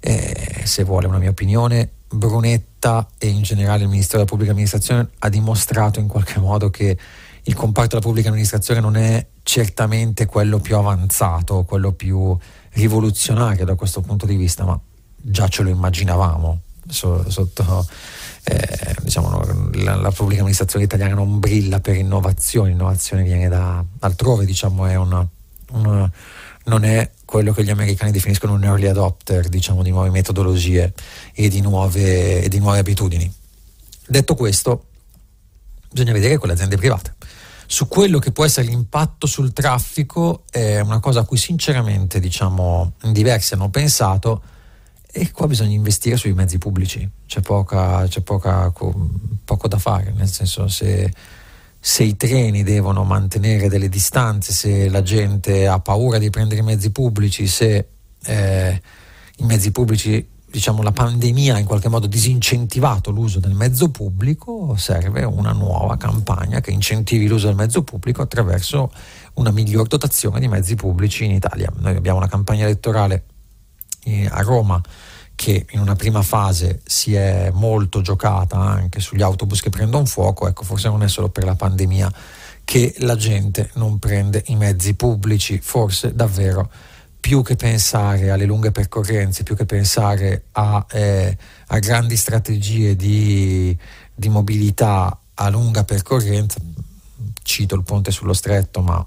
[0.00, 5.08] eh, se vuole una mia opinione, Brunetta e in generale il Ministero della Pubblica Amministrazione
[5.18, 6.96] ha dimostrato in qualche modo che
[7.42, 12.36] il comparto della pubblica amministrazione non è certamente quello più avanzato, quello più
[12.70, 14.78] rivoluzionario da questo punto di vista, ma
[15.16, 17.86] già ce lo immaginavamo so, sotto
[18.48, 19.42] eh, diciamo,
[19.72, 24.94] la, la, pubblica amministrazione italiana non brilla per innovazione, l'innovazione viene da altrove, diciamo, è
[24.94, 25.26] una,
[25.72, 26.08] una,
[26.66, 30.92] non è quello che gli americani definiscono un early adopter diciamo, di nuove metodologie
[31.32, 33.32] e di nuove, e di nuove abitudini.
[34.06, 34.84] Detto questo,
[35.90, 37.14] bisogna vedere con le aziende private.
[37.66, 42.92] Su quello che può essere l'impatto sul traffico è una cosa a cui sinceramente diciamo,
[43.10, 44.40] diversi hanno pensato
[45.18, 50.28] e qua bisogna investire sui mezzi pubblici, c'è, poca, c'è poca, poco da fare, nel
[50.28, 51.10] senso se,
[51.80, 56.64] se i treni devono mantenere delle distanze, se la gente ha paura di prendere i
[56.64, 57.88] mezzi pubblici, se
[58.26, 58.82] eh,
[59.38, 64.76] i mezzi pubblici diciamo, la pandemia ha in qualche modo disincentivato l'uso del mezzo pubblico,
[64.76, 68.92] serve una nuova campagna che incentivi l'uso del mezzo pubblico attraverso
[69.34, 71.72] una miglior dotazione di mezzi pubblici in Italia.
[71.78, 73.24] Noi abbiamo una campagna elettorale
[74.06, 74.80] eh, a Roma
[75.34, 80.48] che in una prima fase si è molto giocata anche sugli autobus che prendono fuoco,
[80.48, 82.10] ecco forse non è solo per la pandemia
[82.64, 86.68] che la gente non prende i mezzi pubblici, forse davvero
[87.20, 93.76] più che pensare alle lunghe percorrenze, più che pensare a, eh, a grandi strategie di,
[94.14, 96.58] di mobilità a lunga percorrenza,
[97.42, 99.04] cito il ponte sullo stretto, ma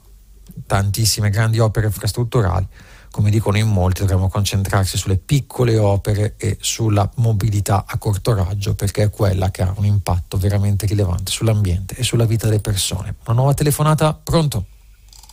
[0.67, 2.67] tantissime grandi opere infrastrutturali,
[3.11, 8.75] come dicono in molti, dovremmo concentrarsi sulle piccole opere e sulla mobilità a corto raggio,
[8.75, 13.15] perché è quella che ha un impatto veramente rilevante sull'ambiente e sulla vita delle persone.
[13.25, 14.65] Una nuova telefonata, pronto?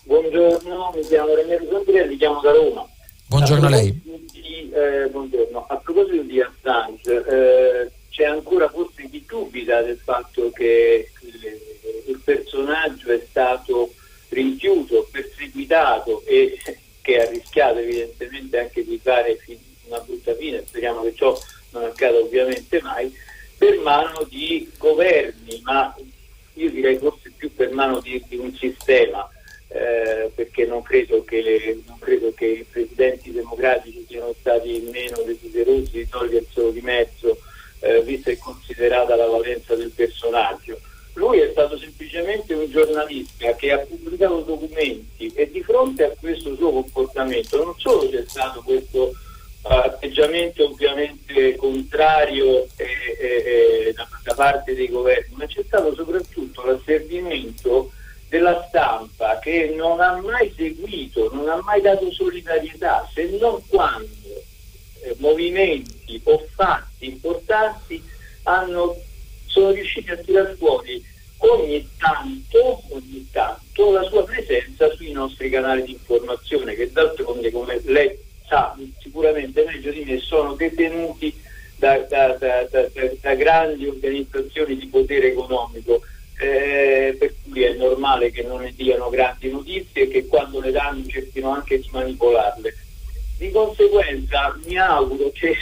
[0.05, 2.87] Buongiorno, mi chiamo Raniero Zambirelli, chiamo da Roma.
[3.27, 3.93] Buongiorno a lei.
[4.03, 5.67] Di, eh, buongiorno.
[5.69, 11.33] A proposito di Assange, eh, c'è ancora forse chi dubita del fatto che il,
[12.07, 13.93] il personaggio è stato
[14.29, 16.57] rinchiuso, perseguitato e
[17.07, 19.39] che ha rischiato evidentemente anche di fare
[19.85, 21.39] una brutta fine, speriamo che ciò
[21.71, 23.15] non accada ovviamente mai,
[23.57, 25.95] per mano di governi, ma
[26.55, 29.29] io direi forse più per mano di, di un sistema,
[29.69, 35.91] eh, perché non credo, le, non credo, che i presidenti democratici siano stati meno desiderosi
[35.93, 37.39] di toglierselo di mezzo,
[37.81, 40.81] eh, vista e considerata la valenza del personaggio.
[41.17, 46.55] Lui è stato semplicemente un giornalista che ha pubblicato documenti e di fronte a questo
[46.57, 49.15] suo comportamento non solo c'è stato questo
[49.63, 56.67] uh, atteggiamento ovviamente contrario eh, eh, da, da, parte dei governi, ma c'è stato soprattutto
[56.67, 57.93] l'asservimento
[58.29, 64.07] della stampa che non ha mai seguito, non ha mai dato solidarietà, se non quando
[65.01, 68.03] eh, movimenti o fatti importanti
[68.43, 68.95] hanno
[69.57, 71.03] sono riusciti a tirar fuori
[71.39, 77.81] ogni tanto, ogni tanto la sua presenza sui nostri canali di informazione che d'altronde come
[77.85, 81.35] lei sa sicuramente meglio di me sono detenuti
[81.77, 82.67] da, da, da,
[83.21, 86.03] da grandi organizzazioni di potere economico
[86.39, 90.71] eh, per cui è normale che non ne diano grandi notizie e che quando le
[90.71, 92.75] danno cerchino anche di manipolarle
[93.39, 95.55] di conseguenza mi auguro che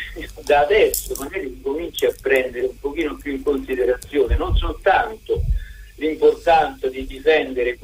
[0.45, 5.43] da adesso magari si cominci a prendere un pochino più in considerazione non soltanto
[5.97, 6.89] l'importanza
[7.53, 7.77] di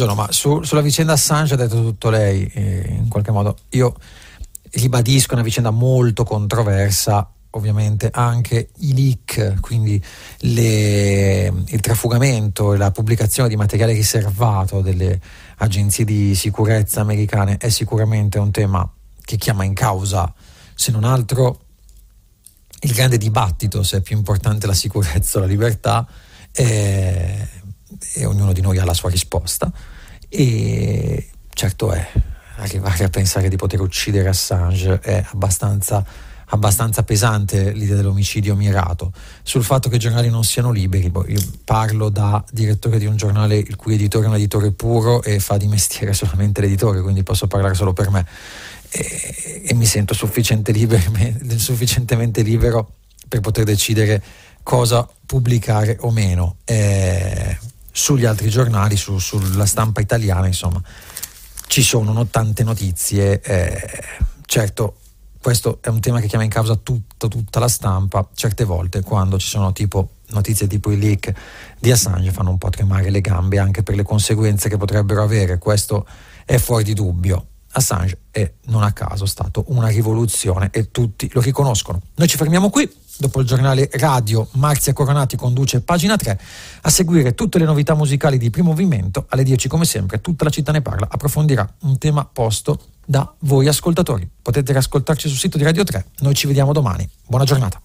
[0.00, 3.54] Buongiorno, ma su, sulla vicenda Assange ha detto tutto lei, eh, in qualche modo.
[3.72, 3.94] Io
[4.70, 10.02] ribadisco una vicenda molto controversa ovviamente anche i leak, quindi
[10.38, 15.20] le, il trafugamento e la pubblicazione di materiale riservato delle
[15.58, 18.90] agenzie di sicurezza americane è sicuramente un tema
[19.22, 20.32] che chiama in causa,
[20.74, 21.60] se non altro,
[22.80, 26.08] il grande dibattito se è più importante la sicurezza o la libertà
[26.52, 27.48] e,
[28.14, 29.70] e ognuno di noi ha la sua risposta
[30.28, 32.08] e certo è
[32.56, 36.04] arrivare a pensare di poter uccidere Assange è abbastanza,
[36.46, 39.12] abbastanza pesante l'idea dell'omicidio mirato.
[39.42, 43.16] Sul fatto che i giornali non siano liberi, boh, io parlo da direttore di un
[43.16, 47.22] giornale il cui editore è un editore puro e fa di mestiere solamente l'editore, quindi
[47.22, 48.26] posso parlare solo per me
[48.90, 51.02] e, e mi sento sufficiente liber,
[51.56, 52.94] sufficientemente libero
[53.28, 54.22] per poter decidere
[54.62, 56.56] cosa pubblicare o meno.
[56.64, 57.58] Eh,
[58.00, 60.82] sugli altri giornali, su, sulla stampa italiana, insomma,
[61.66, 63.42] ci sono tante notizie.
[63.42, 64.02] Eh,
[64.46, 64.96] certo,
[65.38, 68.26] questo è un tema che chiama in causa tutta, tutta la stampa.
[68.34, 71.30] Certe volte, quando ci sono tipo notizie tipo i leak
[71.78, 75.58] di Assange, fanno un po' tremare le gambe anche per le conseguenze che potrebbero avere.
[75.58, 76.06] Questo
[76.46, 77.46] è fuori di dubbio.
[77.72, 82.00] Assange è non a caso stato una rivoluzione e tutti lo riconoscono.
[82.14, 82.90] Noi ci fermiamo qui.
[83.20, 86.40] Dopo il giornale radio, Marzia Coronati conduce pagina 3
[86.80, 89.26] a seguire tutte le novità musicali di primo movimento.
[89.28, 91.06] Alle 10, come sempre, tutta la città ne parla.
[91.10, 94.26] Approfondirà un tema posto da voi ascoltatori.
[94.40, 96.06] Potete riascoltarci sul sito di Radio 3.
[96.20, 97.06] Noi ci vediamo domani.
[97.26, 97.78] Buona giornata.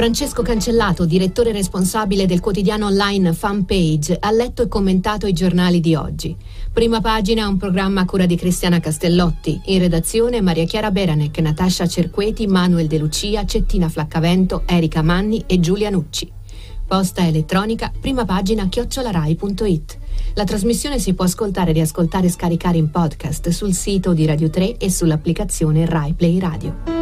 [0.00, 5.94] Francesco Cancellato, direttore responsabile del quotidiano online Fanpage, ha letto e commentato i giornali di
[5.94, 6.34] oggi.
[6.72, 11.86] Prima pagina un programma a cura di Cristiana Castellotti, in redazione Maria Chiara Beranec, Natascia
[11.86, 16.32] Cerqueti, Manuel De Lucia, Cettina Flaccavento, Erika Manni e Giulia Nucci.
[16.86, 19.98] Posta elettronica, prima pagina chiocciolarai.it.
[20.32, 24.78] La trasmissione si può ascoltare, riascoltare e scaricare in podcast sul sito di Radio 3
[24.78, 26.99] e sull'applicazione Rai Play Radio.